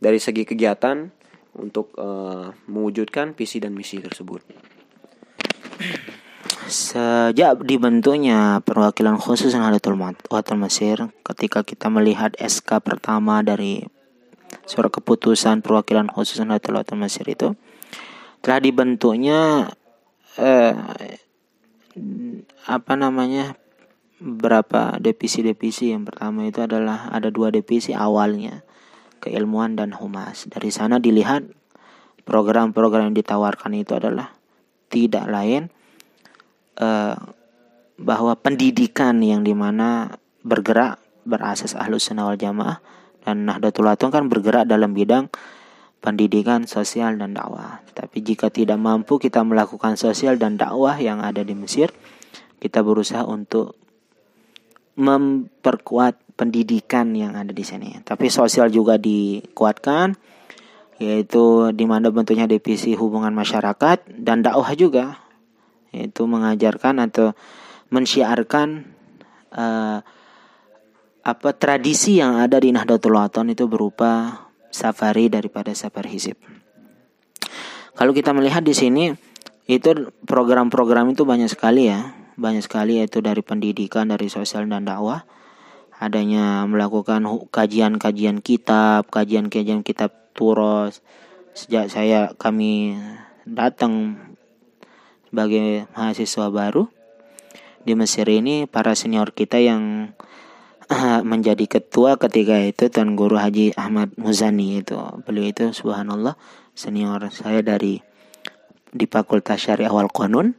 dari 0.01 0.17
segi 0.17 0.49
kegiatan 0.49 1.13
untuk 1.55 1.93
uh, 1.99 2.49
mewujudkan 2.65 3.37
visi 3.37 3.61
dan 3.61 3.75
misi 3.77 4.01
tersebut. 4.01 4.41
Sejak 6.71 7.67
dibentuknya 7.67 8.63
perwakilan 8.63 9.19
khusus 9.19 9.51
Nahdlatul 9.51 9.99
Wathon 10.31 10.63
Mesir 10.63 11.11
ketika 11.19 11.67
kita 11.67 11.91
melihat 11.91 12.31
SK 12.39 12.79
pertama 12.79 13.43
dari 13.43 13.83
surat 14.63 14.87
keputusan 14.87 15.59
perwakilan 15.67 16.07
khusus 16.07 16.39
Nahdlatul 16.39 16.79
Wathon 16.79 17.03
Mesir 17.03 17.27
itu 17.27 17.59
telah 18.39 18.63
dibentuknya 18.63 19.67
eh, 20.39 20.71
apa 22.63 22.93
namanya 22.95 23.59
berapa 24.23 24.95
divisi-divisi. 25.03 25.91
Yang 25.91 26.15
pertama 26.15 26.47
itu 26.47 26.63
adalah 26.63 27.11
ada 27.11 27.27
dua 27.27 27.51
divisi 27.51 27.91
awalnya 27.91 28.63
keilmuan 29.19 29.75
dan 29.75 29.91
humas. 29.91 30.47
Dari 30.47 30.71
sana 30.71 31.03
dilihat 31.03 31.51
program-program 32.23 33.11
yang 33.11 33.17
ditawarkan 33.19 33.75
itu 33.75 33.91
adalah 33.91 34.31
tidak 34.87 35.27
lain 35.27 35.67
eh, 36.81 37.15
bahwa 38.01 38.33
pendidikan 38.35 39.21
yang 39.21 39.45
di 39.45 39.53
mana 39.53 40.17
bergerak 40.41 40.97
berasas 41.21 41.77
ahlus 41.77 42.09
sunnah 42.09 42.25
wal 42.25 42.39
jamaah 42.39 42.81
dan 43.21 43.45
Nahdlatul 43.45 43.85
Ulama 43.85 44.09
kan 44.09 44.25
bergerak 44.25 44.65
dalam 44.65 44.97
bidang 44.97 45.29
pendidikan 46.01 46.65
sosial 46.65 47.21
dan 47.21 47.37
dakwah. 47.37 47.85
Tapi 47.93 48.25
jika 48.25 48.49
tidak 48.49 48.81
mampu 48.81 49.21
kita 49.21 49.45
melakukan 49.45 49.93
sosial 49.95 50.41
dan 50.41 50.57
dakwah 50.57 50.97
yang 50.97 51.21
ada 51.21 51.45
di 51.45 51.53
Mesir, 51.53 51.93
kita 52.57 52.81
berusaha 52.81 53.21
untuk 53.21 53.77
memperkuat 54.97 56.33
pendidikan 56.33 57.13
yang 57.13 57.37
ada 57.37 57.53
di 57.53 57.61
sini. 57.61 58.01
Tapi 58.01 58.33
sosial 58.33 58.73
juga 58.73 58.97
dikuatkan 58.97 60.17
yaitu 61.01 61.73
di 61.73 61.85
mana 61.89 62.13
bentuknya 62.13 62.45
divisi 62.45 62.93
hubungan 62.93 63.33
masyarakat 63.33 64.05
dan 64.21 64.45
dakwah 64.45 64.69
juga 64.77 65.17
yaitu 65.91 66.23
mengajarkan 66.27 67.03
atau 67.03 67.35
mensyiarkan 67.91 68.87
uh, 69.51 69.99
apa 71.21 71.49
tradisi 71.53 72.17
yang 72.17 72.41
ada 72.41 72.57
di 72.57 72.73
Nahdlatul 72.73 73.13
Wathon 73.13 73.53
itu 73.53 73.69
berupa 73.69 74.41
safari 74.73 75.29
daripada 75.29 75.69
safar 75.75 76.09
hizib. 76.09 76.39
Kalau 77.93 78.15
kita 78.15 78.33
melihat 78.33 78.65
di 78.65 78.73
sini 78.73 79.13
itu 79.69 80.09
program-program 80.25 81.13
itu 81.13 81.27
banyak 81.27 81.51
sekali 81.51 81.91
ya, 81.91 82.15
banyak 82.39 82.65
sekali 82.65 82.97
yaitu 82.97 83.21
dari 83.21 83.45
pendidikan, 83.45 84.09
dari 84.09 84.31
sosial 84.31 84.65
dan 84.65 84.87
dakwah. 84.87 85.27
adanya 86.01 86.65
melakukan 86.65 87.21
kajian-kajian 87.53 88.41
kitab, 88.41 89.05
kajian-kajian 89.13 89.85
kitab 89.85 90.09
Turos. 90.33 91.05
Sejak 91.53 91.93
saya 91.93 92.33
kami 92.41 92.97
datang 93.45 94.17
sebagai 95.31 95.87
mahasiswa 95.95 96.51
baru 96.51 96.91
di 97.87 97.95
Mesir 97.95 98.27
ini 98.27 98.67
para 98.67 98.99
senior 98.99 99.31
kita 99.31 99.63
yang 99.63 100.11
menjadi 101.31 101.79
ketua 101.79 102.19
ketika 102.19 102.59
itu 102.59 102.91
Tuan 102.91 103.15
Guru 103.15 103.39
Haji 103.39 103.71
Ahmad 103.79 104.11
Muzani 104.19 104.83
itu. 104.83 104.99
Beliau 105.23 105.47
itu 105.47 105.71
subhanallah 105.71 106.35
senior 106.75 107.31
saya 107.31 107.63
dari 107.63 108.03
di 108.91 109.07
Fakultas 109.07 109.63
Syariah 109.63 109.87
Wal 109.87 110.11
Qanun 110.11 110.51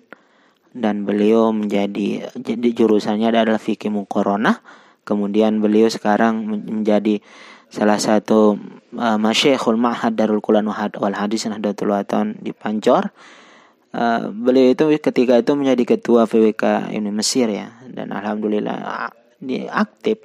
dan 0.72 1.04
beliau 1.04 1.52
menjadi 1.52 2.32
jadi 2.32 2.68
jurusannya 2.72 3.28
adalah 3.28 3.61
fikih 3.61 3.92
mukorona 3.92 4.64
kemudian 5.04 5.61
beliau 5.61 5.92
sekarang 5.92 6.48
menjadi 6.48 7.20
salah 7.68 8.00
satu 8.00 8.56
uh, 8.96 9.20
masyayikhul 9.20 9.76
ma'had 9.76 10.16
Darul 10.16 10.40
Quran 10.40 10.64
wal 10.72 11.16
Hadis 11.16 11.44
Nahdlatul 11.44 11.92
Watan 11.92 12.40
di 12.40 12.56
Pancor 12.56 13.12
uh, 13.92 14.33
beliau 14.33 14.72
itu 14.72 14.85
ketika 14.98 15.38
itu 15.40 15.52
menjadi 15.55 15.96
ketua 15.96 16.24
VWK 16.24 16.92
ini 16.92 17.12
Mesir 17.12 17.48
ya. 17.48 17.72
Dan 17.88 18.12
alhamdulillah 18.12 19.12
dia 19.38 19.68
aktif. 19.72 20.20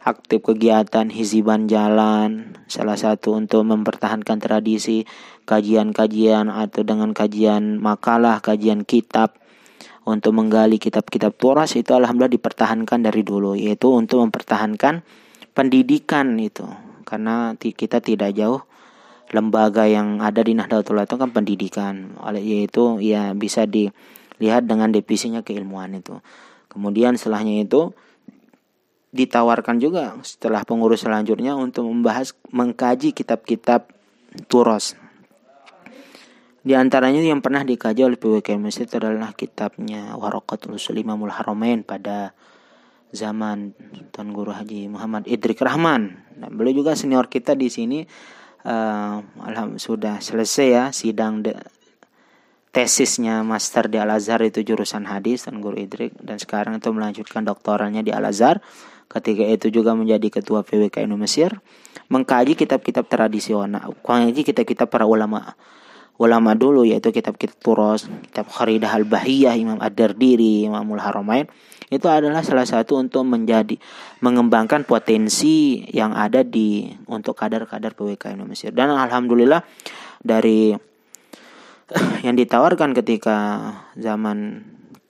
Aktif 0.00 0.40
kegiatan 0.40 1.12
hiziban 1.12 1.68
jalan 1.68 2.56
salah 2.72 2.96
satu 2.96 3.36
untuk 3.36 3.68
mempertahankan 3.68 4.40
tradisi 4.40 5.04
kajian-kajian 5.44 6.48
atau 6.48 6.80
dengan 6.80 7.12
kajian 7.12 7.76
makalah 7.76 8.40
kajian 8.40 8.88
kitab 8.88 9.36
untuk 10.08 10.32
menggali 10.32 10.80
kitab-kitab 10.80 11.36
Turas 11.36 11.76
itu 11.76 11.92
alhamdulillah 11.92 12.32
dipertahankan 12.32 13.04
dari 13.04 13.20
dulu 13.20 13.52
yaitu 13.52 13.92
untuk 13.92 14.24
mempertahankan 14.24 15.04
pendidikan 15.52 16.32
itu. 16.40 16.64
Karena 17.04 17.52
kita 17.58 18.00
tidak 18.00 18.32
jauh 18.32 18.64
lembaga 19.30 19.86
yang 19.86 20.18
ada 20.22 20.42
di 20.42 20.54
Nahdlatul 20.54 21.02
itu 21.02 21.16
kan 21.16 21.30
pendidikan. 21.30 22.18
Yaitu 22.34 22.98
ya 23.02 23.32
bisa 23.34 23.66
dilihat 23.66 24.66
dengan 24.66 24.90
divisinya 24.90 25.40
keilmuan 25.46 25.94
itu. 25.94 26.18
Kemudian 26.70 27.18
setelahnya 27.18 27.66
itu 27.66 27.94
ditawarkan 29.10 29.82
juga 29.82 30.14
setelah 30.22 30.62
pengurus 30.62 31.02
selanjutnya 31.02 31.58
untuk 31.58 31.82
membahas 31.90 32.30
mengkaji 32.54 33.10
kitab-kitab 33.10 33.90
Turos. 34.46 34.94
Di 36.60 36.76
antaranya 36.76 37.18
yang 37.18 37.42
pernah 37.42 37.66
dikaji 37.66 38.06
oleh 38.06 38.20
PWK 38.20 38.54
Masjid 38.60 38.86
adalah 38.86 39.34
kitabnya 39.34 40.14
Waraqatul 40.14 40.78
Sulimamul 40.78 41.32
Haramain 41.32 41.82
pada 41.82 42.36
zaman 43.10 43.74
Tuan 44.14 44.30
Guru 44.30 44.54
Haji 44.54 44.86
Muhammad 44.86 45.26
Idrik 45.26 45.58
Rahman. 45.58 46.20
Dan 46.36 46.54
beliau 46.54 46.84
juga 46.84 46.94
senior 46.94 47.26
kita 47.26 47.58
di 47.58 47.66
sini 47.72 48.06
uh, 48.64 49.20
alham 49.44 49.80
sudah 49.80 50.18
selesai 50.20 50.68
ya 50.68 50.84
sidang 50.92 51.44
de, 51.44 51.56
tesisnya 52.70 53.42
master 53.42 53.90
di 53.90 53.98
Al 53.98 54.14
Azhar 54.14 54.40
itu 54.46 54.62
jurusan 54.62 55.06
hadis 55.10 55.46
Tuan 55.46 55.58
Guru 55.58 55.78
Idrik. 55.78 56.14
Dan 56.22 56.38
sekarang 56.38 56.78
itu 56.78 56.90
melanjutkan 56.94 57.42
doktoralnya 57.42 58.00
di 58.00 58.14
Al 58.14 58.26
Azhar. 58.26 58.62
Ketika 59.10 59.42
itu 59.42 59.74
juga 59.74 59.98
menjadi 59.98 60.40
ketua 60.40 60.62
PWK 60.62 61.02
Mesir. 61.18 61.58
Mengkaji 62.10 62.58
kitab-kitab 62.58 63.06
tradisional, 63.06 63.94
mengkaji 64.02 64.42
kitab-kitab 64.42 64.90
para 64.90 65.06
ulama 65.06 65.54
ulama 66.20 66.52
dulu 66.58 66.84
yaitu 66.84 67.14
kitab-kitab 67.14 67.56
Turos, 67.62 68.10
kitab 68.28 68.50
Kharidah 68.50 68.92
Al-Bahiyah, 68.92 69.56
Imam 69.56 69.78
Ad-Dardiri, 69.80 70.68
Imamul 70.68 71.00
Haramain 71.00 71.48
itu 71.90 72.06
adalah 72.06 72.46
salah 72.46 72.64
satu 72.64 73.02
untuk 73.02 73.26
menjadi 73.26 73.74
mengembangkan 74.22 74.86
potensi 74.86 75.82
yang 75.90 76.14
ada 76.14 76.46
di 76.46 76.86
untuk 77.10 77.34
kadar-kadar 77.34 77.98
PWK 77.98 78.38
Mesir 78.46 78.70
dan 78.70 78.94
alhamdulillah 78.94 79.66
dari 80.22 80.70
yang 82.26 82.38
ditawarkan 82.38 82.94
ketika 82.94 83.36
zaman 83.98 84.62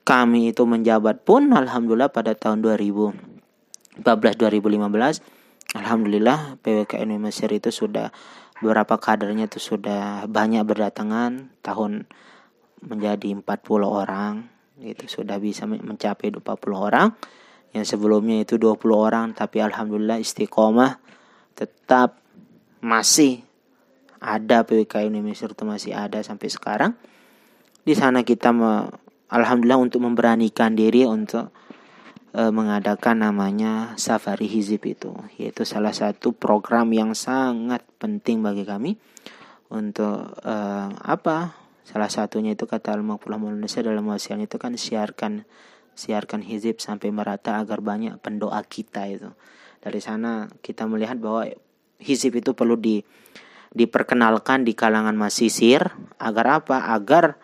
kami 0.08 0.56
itu 0.56 0.64
menjabat 0.64 1.22
pun 1.28 1.52
alhamdulillah 1.52 2.08
pada 2.08 2.32
tahun 2.32 2.64
2014 2.64 4.00
2015 4.00 5.76
alhamdulillah 5.76 6.56
PWK 6.64 7.04
Mesir 7.20 7.52
itu 7.52 7.68
sudah 7.68 8.08
beberapa 8.64 8.96
kadernya 8.96 9.52
itu 9.52 9.60
sudah 9.60 10.24
banyak 10.24 10.64
berdatangan 10.64 11.52
tahun 11.60 12.08
menjadi 12.80 13.36
40 13.44 13.44
orang 13.84 14.48
itu 14.82 15.04
sudah 15.06 15.36
bisa 15.36 15.68
mencapai 15.68 16.32
40 16.32 16.40
orang. 16.74 17.12
Yang 17.70 17.94
sebelumnya 17.94 18.42
itu 18.42 18.58
20 18.58 18.80
orang 18.90 19.26
tapi 19.30 19.62
alhamdulillah 19.62 20.18
istiqomah 20.18 20.98
tetap 21.54 22.18
masih 22.82 23.44
ada 24.20 24.66
PWK 24.66 25.08
Indonesia 25.08 25.48
itu 25.48 25.64
masih 25.64 25.92
ada 25.96 26.20
sampai 26.20 26.48
sekarang. 26.50 26.92
Di 27.80 27.96
sana 27.96 28.26
kita 28.26 28.52
alhamdulillah 29.30 29.80
untuk 29.80 30.04
memberanikan 30.04 30.76
diri 30.76 31.08
untuk 31.08 31.48
e, 32.34 32.42
mengadakan 32.52 33.24
namanya 33.24 33.94
Safari 33.96 34.50
Hizib 34.50 34.84
itu 34.84 35.14
yaitu 35.40 35.64
salah 35.64 35.94
satu 35.94 36.34
program 36.34 36.90
yang 36.92 37.16
sangat 37.16 37.80
penting 37.96 38.44
bagi 38.44 38.66
kami 38.66 39.00
untuk 39.70 40.34
e, 40.42 40.54
apa 40.92 41.59
salah 41.90 42.06
satunya 42.06 42.54
itu 42.54 42.70
kata 42.70 42.94
Al-Maqfulah 42.94 43.42
Indonesia 43.50 43.82
dalam 43.82 44.06
wasiatnya 44.06 44.46
itu 44.46 44.62
kan 44.62 44.78
siarkan 44.78 45.42
siarkan 45.98 46.46
hizib 46.46 46.78
sampai 46.78 47.10
merata 47.10 47.58
agar 47.58 47.82
banyak 47.82 48.22
pendoa 48.22 48.62
kita 48.62 49.10
itu. 49.10 49.34
Dari 49.82 49.98
sana 49.98 50.46
kita 50.62 50.86
melihat 50.86 51.18
bahwa 51.18 51.50
hizib 51.98 52.38
itu 52.38 52.54
perlu 52.54 52.78
di 52.78 53.02
diperkenalkan 53.74 54.62
di 54.62 54.78
kalangan 54.78 55.18
masisir 55.18 55.82
agar 56.22 56.62
apa? 56.62 56.94
Agar 56.94 57.42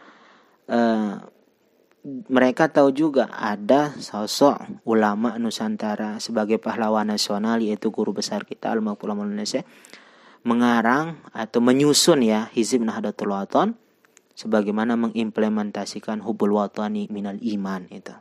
uh, 0.70 1.18
mereka 2.06 2.70
tahu 2.70 2.94
juga 2.94 3.26
ada 3.34 3.90
sosok 3.98 4.86
ulama 4.86 5.34
Nusantara 5.42 6.22
sebagai 6.22 6.62
pahlawan 6.62 7.10
nasional 7.10 7.58
yaitu 7.58 7.90
guru 7.90 8.14
besar 8.14 8.46
kita 8.46 8.70
Al-Maqful 8.70 9.10
Indonesia 9.10 9.66
mengarang 10.46 11.18
atau 11.34 11.58
menyusun 11.58 12.22
ya 12.22 12.46
Hizib 12.54 12.86
Nahdlatul 12.86 13.34
Wathon 13.34 13.74
sebagaimana 14.36 14.94
mengimplementasikan 15.00 16.20
hubul 16.20 16.60
watani 16.60 17.08
minal 17.08 17.40
iman 17.40 17.88
itu. 17.88 18.12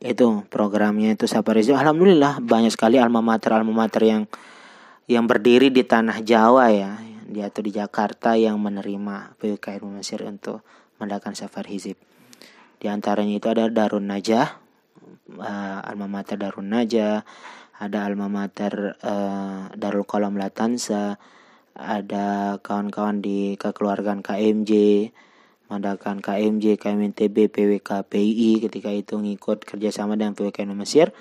Itu 0.00 0.48
programnya 0.48 1.12
itu 1.12 1.28
Saparizim. 1.28 1.76
Alhamdulillah 1.76 2.40
banyak 2.40 2.72
sekali 2.72 2.96
alma 2.96 3.20
mater 3.20 3.52
alma 3.52 3.84
mater 3.84 4.02
yang 4.08 4.22
yang 5.04 5.28
berdiri 5.28 5.68
di 5.68 5.84
tanah 5.84 6.24
Jawa 6.24 6.72
ya, 6.72 6.96
di 7.28 7.44
atau 7.44 7.60
di 7.60 7.72
Jakarta 7.72 8.36
yang 8.36 8.56
menerima 8.56 9.36
PKR 9.36 9.84
Mesir 9.88 10.24
untuk 10.24 10.64
mengadakan 10.96 11.36
safar 11.36 11.68
hizib. 11.68 12.00
Di 12.78 12.86
antaranya 12.86 13.34
itu 13.36 13.48
ada 13.50 13.66
Darun 13.72 14.06
Najah, 14.06 14.48
uh, 15.40 15.78
alma 15.82 16.06
mater 16.06 16.38
Darun 16.38 16.70
Najah, 16.70 17.26
ada 17.82 17.98
alma 18.06 18.30
mater 18.30 18.94
uh, 19.02 19.72
Darul 19.74 20.06
Kolam 20.06 20.38
Latansa, 20.38 21.18
ada 21.78 22.58
kawan-kawan 22.58 23.22
di 23.22 23.54
kekeluargaan 23.54 24.26
KMJ, 24.26 24.70
mengadakan 25.70 26.18
KMJ, 26.18 26.74
KMNTB, 26.74 27.48
PWK, 27.48 28.02
PII 28.10 28.58
ketika 28.66 28.90
itu 28.90 29.14
ngikut 29.14 29.62
kerjasama 29.62 30.18
dengan 30.18 30.34
PWK 30.34 30.66
Mesir 30.74 31.14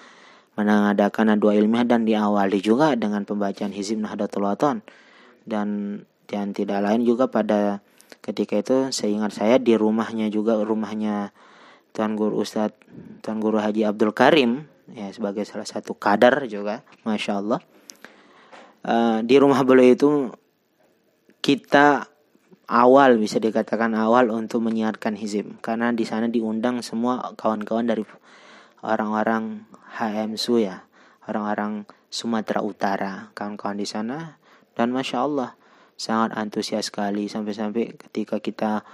mengadakan 0.57 1.37
dua 1.37 1.53
ilmiah 1.53 1.85
dan 1.85 2.01
diawali 2.01 2.57
juga 2.65 2.97
dengan 2.97 3.21
pembacaan 3.29 3.69
hizib 3.69 4.01
Nahdlatul 4.01 4.49
Wathon 4.49 4.81
dan 5.45 6.01
dan 6.25 6.57
tidak 6.57 6.81
lain 6.81 7.05
juga 7.05 7.29
pada 7.29 7.85
ketika 8.25 8.57
itu 8.57 8.77
saya 8.89 9.13
ingat 9.13 9.37
saya 9.37 9.55
di 9.61 9.77
rumahnya 9.77 10.33
juga 10.33 10.57
rumahnya 10.57 11.29
Tuan 11.93 12.17
Guru 12.17 12.41
Ustadz 12.41 12.73
Tuan 13.21 13.37
Guru 13.37 13.61
Haji 13.61 13.85
Abdul 13.85 14.17
Karim 14.17 14.65
ya 14.89 15.13
sebagai 15.13 15.45
salah 15.45 15.69
satu 15.69 15.93
kadar 15.93 16.49
juga 16.49 16.81
Masya 17.05 17.33
Allah. 17.37 17.61
Uh, 18.87 19.19
di 19.21 19.35
rumah 19.37 19.61
beliau 19.61 19.93
itu 19.93 20.09
kita 21.41 22.11
awal 22.67 23.15
bisa 23.15 23.39
dikatakan 23.39 23.95
awal 23.95 24.29
untuk 24.33 24.59
menyiarkan 24.65 25.15
hizib 25.15 25.55
karena 25.63 25.95
di 25.95 26.03
sana 26.03 26.27
diundang 26.27 26.83
semua 26.83 27.31
kawan-kawan 27.39 27.87
dari 27.87 28.03
orang-orang 28.83 29.63
HMSU 29.97 30.59
ya 30.59 30.87
orang-orang 31.27 31.83
Sumatera 32.07 32.63
Utara 32.63 33.29
kawan-kawan 33.35 33.77
di 33.77 33.87
sana. 33.87 34.39
Dan 34.73 34.95
masya 34.95 35.27
Allah 35.27 35.59
sangat 35.99 36.33
antusias 36.39 36.87
sekali. 36.87 37.27
Sampai-sampai 37.27 37.99
ketika 37.99 38.39
kita 38.39 38.87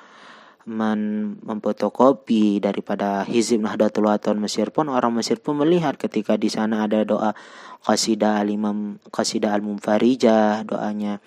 men 0.64 1.36
memfotokopi 1.44 2.64
daripada 2.64 3.28
Hizib 3.28 3.60
Nahdlatul 3.60 4.08
Wathon 4.08 4.40
Mesir 4.40 4.72
pun 4.72 4.88
orang 4.88 5.12
Mesir 5.12 5.44
pun 5.44 5.60
melihat 5.60 6.00
ketika 6.00 6.40
di 6.40 6.48
sana 6.48 6.88
ada 6.88 7.04
doa 7.04 7.36
qasidah 7.84 8.40
al 8.40 8.48
Imam 8.48 8.96
qasidah 9.12 9.52
al 9.52 9.60
Munfarijah 9.60 10.64
doanya 10.64 11.20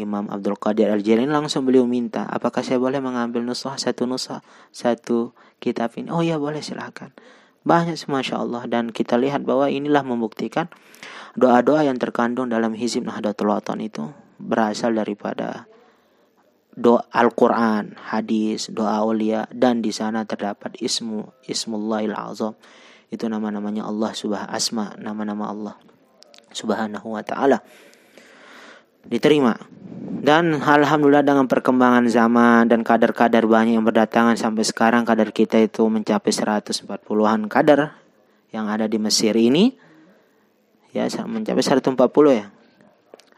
Imam 0.00 0.26
Abdul 0.32 0.56
Qadir 0.56 0.88
Al 0.88 1.04
Jilani 1.04 1.28
langsung 1.28 1.68
beliau 1.68 1.84
minta 1.84 2.24
apakah 2.26 2.64
saya 2.64 2.80
boleh 2.80 2.98
mengambil 2.98 3.44
nusah 3.44 3.76
satu 3.76 4.08
nusah 4.08 4.40
satu 4.72 5.36
kitab 5.60 5.92
ini 6.00 6.08
oh 6.08 6.24
ya 6.24 6.40
boleh 6.40 6.64
silahkan 6.64 7.12
banyak 7.60 8.00
masya 8.08 8.40
Allah 8.40 8.64
dan 8.64 8.88
kita 8.88 9.20
lihat 9.20 9.44
bahwa 9.44 9.68
inilah 9.68 10.00
membuktikan 10.00 10.72
doa-doa 11.36 11.84
yang 11.84 12.00
terkandung 12.00 12.48
dalam 12.48 12.72
hizib 12.72 13.04
Nahdlatul 13.04 13.52
Wathon 13.52 13.84
itu 13.84 14.08
berasal 14.40 14.96
daripada 14.96 15.68
doa 16.72 17.04
Al-Quran, 17.12 17.98
hadis, 17.98 18.72
doa 18.72 19.04
ulia 19.04 19.44
dan 19.52 19.84
di 19.84 19.92
sana 19.92 20.24
terdapat 20.24 20.80
ismu 20.80 21.28
Ismullahil 21.44 22.16
Azam. 22.16 22.56
Itu 23.10 23.26
nama-namanya 23.26 23.84
Allah 23.84 24.14
subhanahu 24.14 24.96
Allah 25.44 25.76
subhanahu 26.54 27.06
wa 27.10 27.22
ta'ala. 27.26 27.60
Diterima. 29.06 29.56
Dan 30.20 30.60
alhamdulillah 30.60 31.24
dengan 31.24 31.48
perkembangan 31.48 32.04
zaman 32.10 32.68
dan 32.68 32.84
kadar-kadar 32.84 33.48
banyak 33.48 33.80
yang 33.80 33.86
berdatangan 33.88 34.36
sampai 34.36 34.68
sekarang 34.68 35.08
kadar 35.08 35.32
kita 35.32 35.56
itu 35.56 35.88
mencapai 35.88 36.28
140-an 36.28 37.48
kadar 37.48 37.96
yang 38.52 38.68
ada 38.68 38.84
di 38.84 39.00
Mesir 39.00 39.32
ini. 39.32 39.72
Ya, 40.92 41.08
mencapai 41.24 41.64
140 41.64 41.96
ya. 42.36 42.52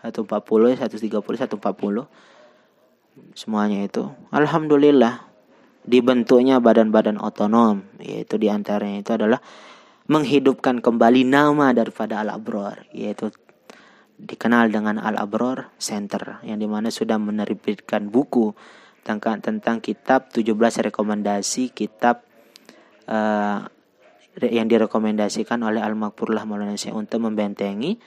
140, 0.03 0.75
130, 0.75 1.23
140 1.23 1.63
semuanya 3.37 3.85
itu 3.85 4.09
alhamdulillah 4.33 5.29
dibentuknya 5.85 6.63
badan-badan 6.63 7.21
otonom 7.21 7.85
yaitu 8.01 8.39
di 8.39 8.49
antaranya 8.49 9.03
itu 9.03 9.13
adalah 9.13 9.41
menghidupkan 10.09 10.81
kembali 10.81 11.27
nama 11.27 11.75
daripada 11.77 12.23
Al 12.23 12.33
Abror 12.35 12.87
yaitu 12.95 13.31
dikenal 14.23 14.71
dengan 14.71 15.03
Al 15.03 15.19
Abror 15.19 15.75
Center 15.83 16.39
yang 16.47 16.63
di 16.63 16.71
mana 16.71 16.95
sudah 16.95 17.19
menerbitkan 17.19 18.07
buku 18.07 18.55
tentang 19.03 19.43
tentang 19.43 19.83
kitab 19.83 20.31
17 20.31 20.55
rekomendasi 20.95 21.75
kitab 21.75 22.23
uh, 23.11 23.67
yang 24.39 24.71
direkomendasikan 24.71 25.59
oleh 25.67 25.83
Al 25.83 25.99
Makfurlah 25.99 26.47
Maulana 26.47 26.79
Syekh 26.79 26.95
untuk 26.95 27.27
membentengi 27.27 27.99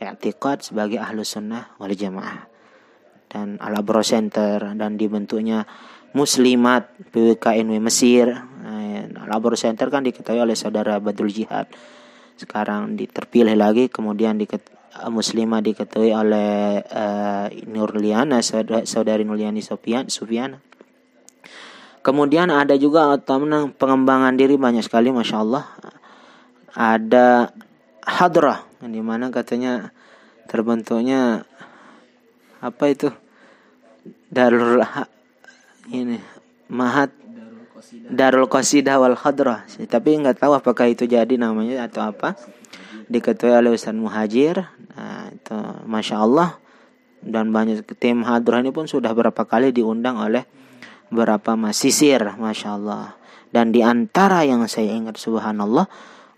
i'tiqad 0.00 0.64
sebagai 0.64 0.98
ahlu 0.98 1.22
sunnah 1.22 1.76
wal 1.76 1.92
jamaah 1.92 2.48
dan 3.28 3.60
Al 3.60 3.76
Abro 3.76 4.00
Center 4.00 4.72
dan 4.74 4.96
dibentuknya 4.96 5.68
Muslimat 6.16 6.88
PWKNW 7.12 7.76
Mesir. 7.84 8.32
Nah, 8.32 9.04
Al 9.28 9.30
Abro 9.36 9.52
Center 9.52 9.92
kan 9.92 10.00
diketahui 10.00 10.40
oleh 10.40 10.56
saudara 10.56 10.96
Badul 10.96 11.28
Jihad. 11.28 11.68
Sekarang 12.40 12.96
diterpilih 12.96 13.52
lagi 13.52 13.92
kemudian 13.92 14.40
diket, 14.40 14.64
Muslimah 15.08 15.62
diketahui 15.62 16.10
oleh 16.10 16.82
uh, 16.82 17.46
Nurliana 17.68 18.42
saudari, 18.42 19.22
Nurliani 19.22 19.62
Sofian 19.62 20.10
Sufiana. 20.10 20.58
Kemudian 22.02 22.48
ada 22.48 22.72
juga 22.80 23.14
pengembangan 23.76 24.34
diri 24.34 24.56
banyak 24.56 24.80
sekali 24.80 25.12
Masya 25.12 25.36
Allah. 25.44 25.64
Ada 26.72 27.52
hadrah 28.06 28.64
yang 28.80 28.92
di 28.96 29.02
mana 29.04 29.28
katanya 29.28 29.92
terbentuknya 30.48 31.44
apa 32.64 32.84
itu? 32.88 33.12
Darul 34.32 34.80
ini 35.92 36.16
mahat. 36.72 37.12
Darul 38.08 38.48
qasidah 38.48 39.00
wal 39.00 39.16
khadrah 39.16 39.64
tapi 39.88 40.16
nggak 40.16 40.40
tahu 40.40 40.56
apakah 40.56 40.88
itu 40.88 41.08
jadi 41.08 41.36
namanya 41.40 41.88
atau 41.88 42.04
apa 42.04 42.36
diketuai 43.08 43.64
oleh 43.64 43.72
Ustaz 43.74 43.96
Muhajir 43.96 44.68
nah 44.94 45.28
itu 45.32 45.56
masya 45.88 46.22
Allah. 46.22 46.60
Dan 47.18 47.50
banyak 47.50 47.82
tim 47.98 48.22
hadrah 48.22 48.62
ini 48.62 48.70
pun 48.70 48.86
sudah 48.86 49.10
berapa 49.10 49.42
kali 49.42 49.74
diundang 49.74 50.22
oleh 50.22 50.46
beberapa 51.10 51.58
masisir 51.58 52.22
masya 52.38 52.78
Allah. 52.78 53.18
Dan 53.50 53.74
di 53.74 53.82
antara 53.82 54.46
yang 54.46 54.62
saya 54.70 54.94
ingat 54.94 55.18
subhanallah 55.18 55.90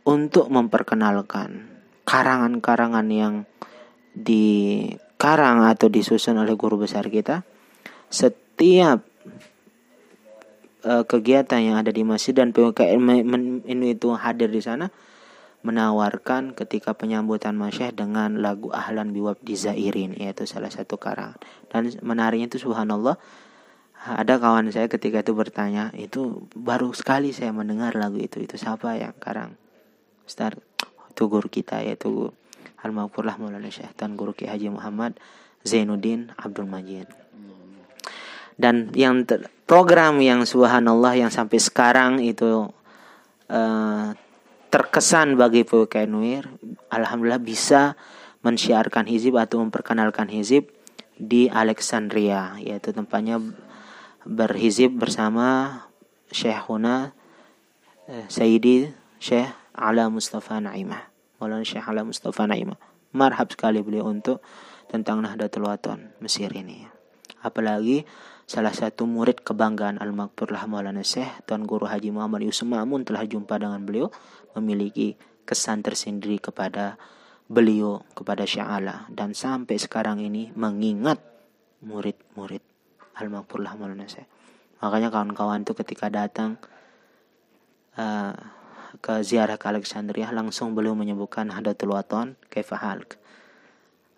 untuk 0.09 0.48
memperkenalkan 0.48 1.68
karangan-karangan 2.09 3.06
yang 3.12 3.35
di 4.16 4.88
dikarang 5.20 5.68
atau 5.68 5.92
disusun 5.92 6.40
oleh 6.40 6.56
guru 6.56 6.80
besar 6.80 7.12
kita, 7.12 7.44
setiap 8.09 9.04
uh, 10.80 11.04
kegiatan 11.04 11.61
yang 11.61 11.76
ada 11.76 11.92
di 11.92 12.00
masjid 12.09 12.33
dan 12.33 12.56
PKM 12.56 13.28
itu 13.68 14.09
hadir 14.16 14.48
di 14.48 14.64
sana 14.64 14.88
menawarkan 15.60 16.56
ketika 16.56 16.96
penyambutan 16.96 17.52
masyah 17.52 17.92
dengan 17.92 18.40
lagu 18.40 18.72
Ahlan 18.72 19.12
Biwab 19.12 19.36
di 19.44 19.56
Zairin 19.60 20.16
yaitu 20.16 20.48
salah 20.48 20.72
satu 20.72 20.96
karang 20.96 21.36
dan 21.68 21.92
menariknya 22.00 22.48
itu 22.48 22.64
subhanallah 22.64 23.20
ada 24.00 24.40
kawan 24.40 24.72
saya 24.72 24.88
ketika 24.88 25.20
itu 25.20 25.36
bertanya 25.36 25.92
itu 25.92 26.48
baru 26.56 26.96
sekali 26.96 27.36
saya 27.36 27.52
mendengar 27.52 27.92
lagu 28.00 28.16
itu. 28.16 28.40
Itu 28.40 28.56
siapa 28.56 28.96
yang 28.96 29.12
karang? 29.20 29.60
Ustaz 30.24 30.56
itu 31.12 31.22
guru 31.28 31.52
kita 31.52 31.84
yaitu 31.84 32.32
Al-Maghfurlah 32.80 33.36
Maulana 33.36 33.68
Syekh 33.68 33.92
Tan 33.92 34.16
Guru 34.16 34.32
Ki 34.32 34.48
Haji 34.48 34.72
Muhammad 34.72 35.20
Zainuddin 35.68 36.32
Abdul 36.40 36.64
Majid. 36.64 37.12
Dan 38.56 38.92
yang 38.96 39.28
program 39.68 40.20
yang 40.24 40.48
subhanallah 40.48 41.16
yang 41.20 41.32
sampai 41.32 41.60
sekarang 41.60 42.24
itu 42.24 42.72
uh, 43.52 44.08
terkesan 44.70 45.35
bagi 45.35 45.66
PWK 45.66 46.06
Nuir, 46.06 46.46
alhamdulillah 46.88 47.42
bisa 47.42 47.98
mensyiarkan 48.46 49.04
hizib 49.11 49.37
atau 49.37 49.61
memperkenalkan 49.61 50.30
hizib 50.30 50.70
di 51.20 51.52
Alexandria 51.52 52.56
yaitu 52.56 52.96
tempatnya 52.96 53.37
berhizib 54.24 54.96
bersama 54.96 55.78
Syekhuna 56.33 57.12
uh, 58.09 58.26
Sayyidi 58.30 58.94
Syekh 59.18 59.50
Ala 59.74 60.09
Mustafa 60.09 60.62
Naimah. 60.62 61.11
Maulana 61.42 61.66
Syekh 61.66 61.85
Ala 61.85 62.06
Mustafa 62.06 62.46
Naimah. 62.46 62.78
Marhab 63.11 63.50
sekali 63.50 63.83
beliau 63.83 64.06
untuk 64.06 64.38
tentang 64.87 65.18
Nahdlatul 65.20 65.66
Wathon 65.66 66.14
Mesir 66.22 66.48
ini. 66.54 66.87
Apalagi 67.42 68.06
salah 68.44 68.74
satu 68.74 69.06
murid 69.06 69.46
kebanggaan 69.46 69.98
Al-Makfurlah 69.98 70.66
Maulana 70.66 71.02
Syekh 71.06 71.46
Tuan 71.46 71.64
Guru 71.64 71.87
Haji 71.87 72.11
Muhammad 72.11 72.46
Yusuf 72.46 72.66
Ma'mun 72.66 73.06
telah 73.06 73.24
jumpa 73.24 73.56
dengan 73.56 73.83
beliau 73.83 74.11
memiliki 74.58 75.14
kesan 75.44 75.82
tersendiri 75.82 76.38
kepada 76.38 76.96
beliau 77.50 78.06
kepada 78.14 78.46
Sya'ala 78.46 79.10
dan 79.10 79.34
sampai 79.34 79.74
sekarang 79.74 80.22
ini 80.22 80.54
mengingat 80.54 81.18
murid-murid 81.82 82.62
Al-Makfurlah 83.18 83.74
Maulana. 83.74 84.06
Makanya 84.80 85.10
kawan-kawan 85.10 85.66
itu 85.66 85.74
ketika 85.74 86.06
datang 86.08 86.56
uh, 87.98 88.32
ke 89.02 89.22
ziarah 89.26 89.58
ke 89.58 89.66
Alexandria 89.66 90.30
langsung 90.30 90.78
beliau 90.78 90.94
menyebutkan 90.94 91.50
Nahdatul 91.50 91.90
Waton 91.90 92.38
kaifahalk. 92.48 93.18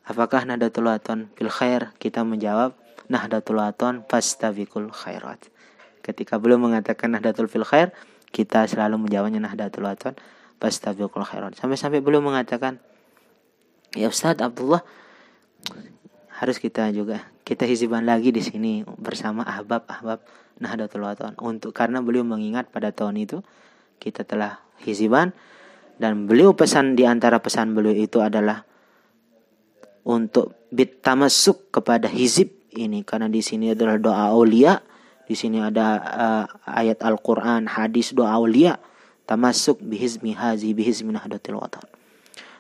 Apakah 0.05 0.45
Nahdatul 0.45 0.93
Waton 0.93 1.33
fil 1.33 1.51
khair? 1.51 1.97
Kita 1.97 2.23
menjawab 2.29 2.77
Nahdatul 3.09 3.65
Waton 3.65 4.05
fastabiqul 4.07 4.93
khairat. 4.93 5.49
Ketika 6.05 6.37
beliau 6.37 6.61
mengatakan 6.61 7.17
Nahdatul 7.17 7.49
fil 7.49 7.65
khair, 7.65 7.97
kita 8.33 8.65
selalu 8.65 9.07
menjawabnya 9.07 9.39
Nahdatul 9.45 9.87
Waton 9.87 10.17
fastabiqul 10.59 11.23
khairat. 11.23 11.55
Sampai-sampai 11.55 12.01
beliau 12.01 12.25
mengatakan, 12.25 12.81
"Ya 13.93 14.09
Ustaz 14.09 14.41
Abdullah, 14.41 14.81
harus 16.43 16.57
kita 16.59 16.91
juga 16.91 17.23
kita 17.47 17.69
hiziban 17.69 18.03
lagi 18.03 18.35
di 18.35 18.43
sini 18.43 18.83
bersama 18.99 19.47
ahbab-ahbab 19.47 20.25
Nahdlatul 20.59 21.07
Waton 21.07 21.39
untuk 21.39 21.71
karena 21.75 22.03
beliau 22.03 22.27
mengingat 22.27 22.71
pada 22.71 22.91
tahun 22.91 23.19
itu 23.23 23.43
kita 24.03 24.27
telah 24.27 24.59
hiziban 24.83 25.31
dan 26.03 26.27
beliau 26.27 26.55
pesan 26.57 26.99
di 26.99 27.07
antara 27.07 27.39
pesan 27.39 27.79
beliau 27.79 27.95
itu 27.95 28.19
adalah 28.19 28.67
untuk 30.03 30.67
bit 30.75 30.99
tamasuk 30.99 31.71
kepada 31.71 32.11
hizib 32.11 32.51
ini. 32.75 33.07
Karena 33.07 33.31
di 33.31 33.39
sini 33.39 33.71
adalah 33.71 33.99
doa 34.03 34.35
aulia 34.35 34.79
di 35.33 35.37
sini 35.37 35.65
ada 35.65 35.87
uh, 35.97 36.45
ayat 36.69 37.01
Al-Qur'an 37.01 37.65
hadis 37.65 38.13
doa 38.13 38.37
aulia 38.37 38.77
tamasuk 39.25 39.81
bihizmi 39.81 40.37
hazi 40.37 40.77
bihizmi 40.77 41.17
nahdatil 41.17 41.57
watan 41.57 41.89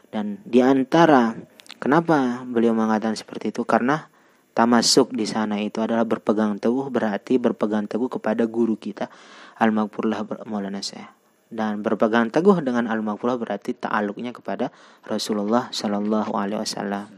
dan 0.09 0.41
di 0.49 0.65
antara 0.65 1.37
kenapa 1.77 2.41
beliau 2.49 2.73
mengatakan 2.73 3.13
seperti 3.13 3.53
itu 3.53 3.69
karena 3.69 4.09
tamasuk 4.57 5.13
di 5.13 5.29
sana 5.29 5.61
itu 5.61 5.85
adalah 5.85 6.09
berpegang 6.09 6.57
teguh 6.57 6.89
berarti 6.89 7.37
berpegang 7.37 7.85
teguh 7.85 8.09
kepada 8.09 8.49
guru 8.49 8.81
kita 8.81 9.13
Al-Maghfurlah 9.61 10.49
Maulana 10.49 10.81
Syekh 10.81 11.23
dan 11.53 11.85
berpegang 11.85 12.33
teguh 12.33 12.65
dengan 12.65 12.89
al-maghfirah 12.89 13.37
berarti 13.37 13.77
ta'aluknya 13.77 14.33
kepada 14.33 14.73
Rasulullah 15.05 15.69
Shallallahu 15.69 16.33
alaihi 16.33 16.65
wasallam. 16.65 17.13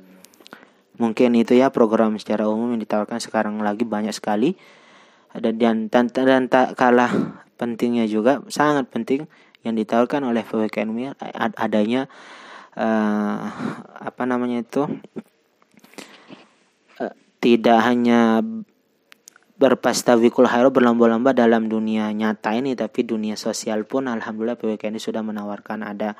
Mungkin 0.99 1.39
itu 1.39 1.55
ya 1.55 1.71
program 1.71 2.19
secara 2.19 2.51
umum 2.51 2.75
yang 2.75 2.83
ditawarkan 2.83 3.23
sekarang 3.23 3.63
lagi 3.63 3.87
banyak 3.87 4.11
sekali. 4.11 4.59
Dan 5.35 5.59
dan 5.59 5.77
dan, 5.91 6.07
dan 6.15 6.47
tak 6.47 6.79
kalah 6.79 7.43
pentingnya 7.59 8.07
juga 8.07 8.43
sangat 8.47 8.87
penting 8.91 9.27
yang 9.65 9.75
ditawarkan 9.75 10.29
oleh 10.29 10.45
FWKNW 10.45 11.17
adanya 11.57 12.07
uh, 12.77 13.49
apa 13.99 14.23
namanya 14.29 14.61
itu 14.61 14.85
uh, 17.01 17.15
tidak 17.41 17.79
hanya 17.83 18.45
berpastavikul 19.55 20.51
hairo 20.51 20.75
berlomba-lomba 20.75 21.31
dalam 21.31 21.71
dunia 21.71 22.11
nyata 22.11 22.53
ini 22.59 22.75
tapi 22.75 23.07
dunia 23.07 23.39
sosial 23.39 23.87
pun 23.87 24.11
alhamdulillah 24.11 24.59
PWK 24.59 24.91
ini 24.91 25.01
sudah 25.01 25.23
menawarkan 25.23 25.87
ada 25.87 26.19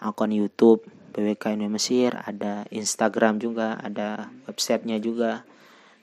akun 0.00 0.32
YouTube 0.32 0.82
PWK 1.12 1.60
ini 1.60 1.68
Mesir 1.68 2.16
ada 2.16 2.64
Instagram 2.72 3.36
juga 3.36 3.76
ada 3.78 4.32
websitenya 4.48 4.96
juga 4.98 5.44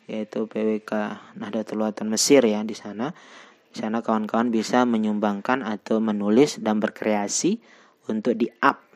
yaitu 0.07 0.47
PWK 0.47 0.91
Nahdlatul 1.35 1.83
Watan 1.83 2.07
Mesir 2.07 2.41
ya 2.43 2.63
di 2.63 2.73
sana 2.73 3.11
di 3.71 3.75
sana 3.83 3.99
kawan-kawan 3.99 4.49
bisa 4.49 4.87
menyumbangkan 4.87 5.61
atau 5.61 5.99
menulis 5.99 6.63
dan 6.63 6.79
berkreasi 6.79 7.59
untuk 8.07 8.39
di 8.39 8.47
up 8.63 8.87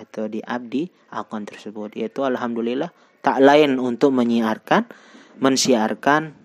atau 0.00 0.26
di 0.26 0.40
up 0.42 0.64
di 0.66 0.88
akun 1.12 1.44
tersebut 1.44 1.94
yaitu 1.94 2.24
alhamdulillah 2.24 2.90
tak 3.20 3.38
lain 3.44 3.76
untuk 3.76 4.16
menyiarkan 4.16 4.88
mensiarkan 5.38 6.40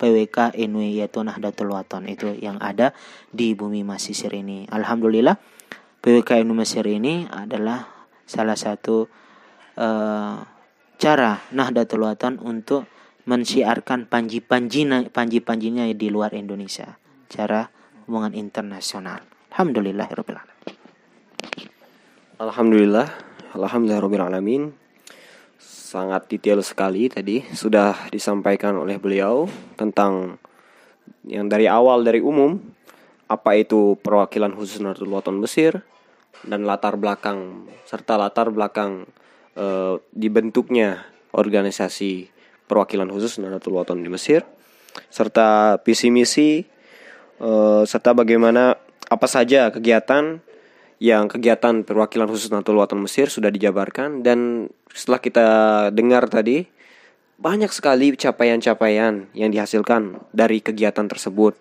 PWK 0.00 0.56
NW 0.56 0.96
yaitu 0.96 1.20
Nahdlatul 1.20 1.76
Watan 1.76 2.08
itu 2.08 2.32
yang 2.40 2.56
ada 2.56 2.96
di 3.28 3.52
bumi 3.52 3.84
Mesir 3.84 4.32
ini. 4.32 4.64
Alhamdulillah 4.64 5.36
PWK 6.00 6.40
NW 6.40 6.56
Mesir 6.56 6.88
ini 6.88 7.28
adalah 7.28 7.84
salah 8.24 8.56
satu 8.56 9.04
uh, 9.76 10.40
cara 10.96 11.32
Nahdlatul 11.52 12.08
Watan 12.08 12.40
untuk 12.40 12.88
mensiarkan 13.30 14.10
panji-panjinya 14.10 15.06
panji-panjinya 15.14 15.86
di 15.94 16.10
luar 16.10 16.34
Indonesia. 16.34 16.98
Cara 17.30 17.70
hubungan 18.10 18.34
internasional. 18.34 19.22
Alhamdulillah 19.54 20.10
Alhamdulillah, 22.40 23.06
alhamdulillah 23.54 24.26
alamin 24.26 24.74
sangat 25.60 26.26
detail 26.30 26.62
sekali 26.62 27.06
tadi 27.10 27.42
sudah 27.54 28.10
disampaikan 28.10 28.78
oleh 28.78 28.98
beliau 28.98 29.50
tentang 29.74 30.38
yang 31.26 31.50
dari 31.50 31.66
awal 31.66 32.06
dari 32.06 32.22
umum 32.22 32.56
apa 33.26 33.58
itu 33.58 33.98
perwakilan 33.98 34.54
khusus 34.54 34.78
Nahdlatul 34.82 35.10
Wathon 35.10 35.38
Mesir 35.42 35.82
dan 36.46 36.64
latar 36.64 36.94
belakang 36.94 37.66
serta 37.84 38.16
latar 38.16 38.54
belakang 38.54 39.06
e, 39.58 39.98
dibentuknya 40.14 41.04
organisasi 41.34 42.39
perwakilan 42.70 43.10
khusus 43.10 43.42
Nahdlatul 43.42 43.74
Wathon 43.74 44.06
di 44.06 44.10
Mesir 44.10 44.46
serta 45.10 45.78
visi 45.82 46.14
misi 46.14 46.62
e, 47.42 47.50
serta 47.82 48.14
bagaimana 48.14 48.78
apa 49.10 49.26
saja 49.26 49.74
kegiatan 49.74 50.38
yang 51.00 51.32
kegiatan 51.32 51.82
perwakilan 51.82 52.28
khusus 52.28 52.52
Nahdlatul 52.52 52.78
Watan 52.78 53.00
Mesir 53.00 53.32
sudah 53.32 53.48
dijabarkan 53.48 54.20
dan 54.20 54.68
setelah 54.92 55.18
kita 55.18 55.46
dengar 55.96 56.28
tadi 56.28 56.68
banyak 57.40 57.72
sekali 57.72 58.12
capaian-capaian 58.12 59.32
yang 59.32 59.48
dihasilkan 59.48 60.20
dari 60.36 60.60
kegiatan 60.60 61.08
tersebut. 61.08 61.56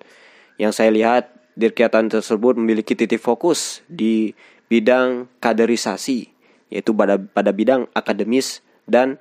Yang 0.59 0.71
saya 0.75 0.91
lihat 0.91 1.23
di 1.55 1.71
kegiatan 1.71 2.11
tersebut 2.11 2.59
memiliki 2.59 2.99
titik 2.99 3.23
fokus 3.23 3.79
di 3.87 4.35
bidang 4.67 5.31
kaderisasi 5.39 6.27
yaitu 6.67 6.91
pada 6.91 7.15
pada 7.15 7.55
bidang 7.55 7.87
akademis 7.95 8.59
dan 8.85 9.17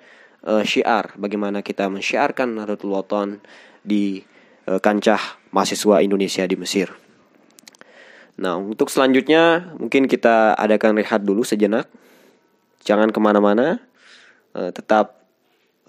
uh, 0.46 0.62
syiar 0.62 1.16
bagaimana 1.18 1.64
kita 1.64 1.88
mensyiarkan 1.90 2.55
Nahdlatul 2.55 2.94
Watan 2.94 3.42
di 3.83 4.22
uh, 4.68 4.79
kancah 4.79 5.40
mahasiswa 5.51 6.05
Indonesia 6.05 6.44
di 6.44 6.57
Mesir. 6.59 6.92
Nah, 8.38 8.55
untuk 8.55 8.87
selanjutnya 8.87 9.74
mungkin 9.74 10.07
kita 10.07 10.55
adakan 10.55 10.94
rehat 10.94 11.27
dulu 11.27 11.42
sejenak. 11.42 11.90
Jangan 12.87 13.11
ke 13.11 13.18
mana-mana, 13.18 13.83
uh, 14.55 14.70
tetap 14.70 15.27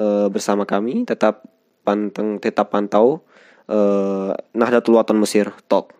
uh, 0.01 0.25
bersama 0.33 0.65
kami, 0.65 1.05
tetap 1.05 1.45
panteng, 1.85 2.41
tetap 2.41 2.73
pantau 2.73 3.21
uh, 3.69 4.33
Nahdlatul 4.57 4.97
Watan 4.97 5.21
Mesir 5.21 5.53
Talk. 5.69 5.98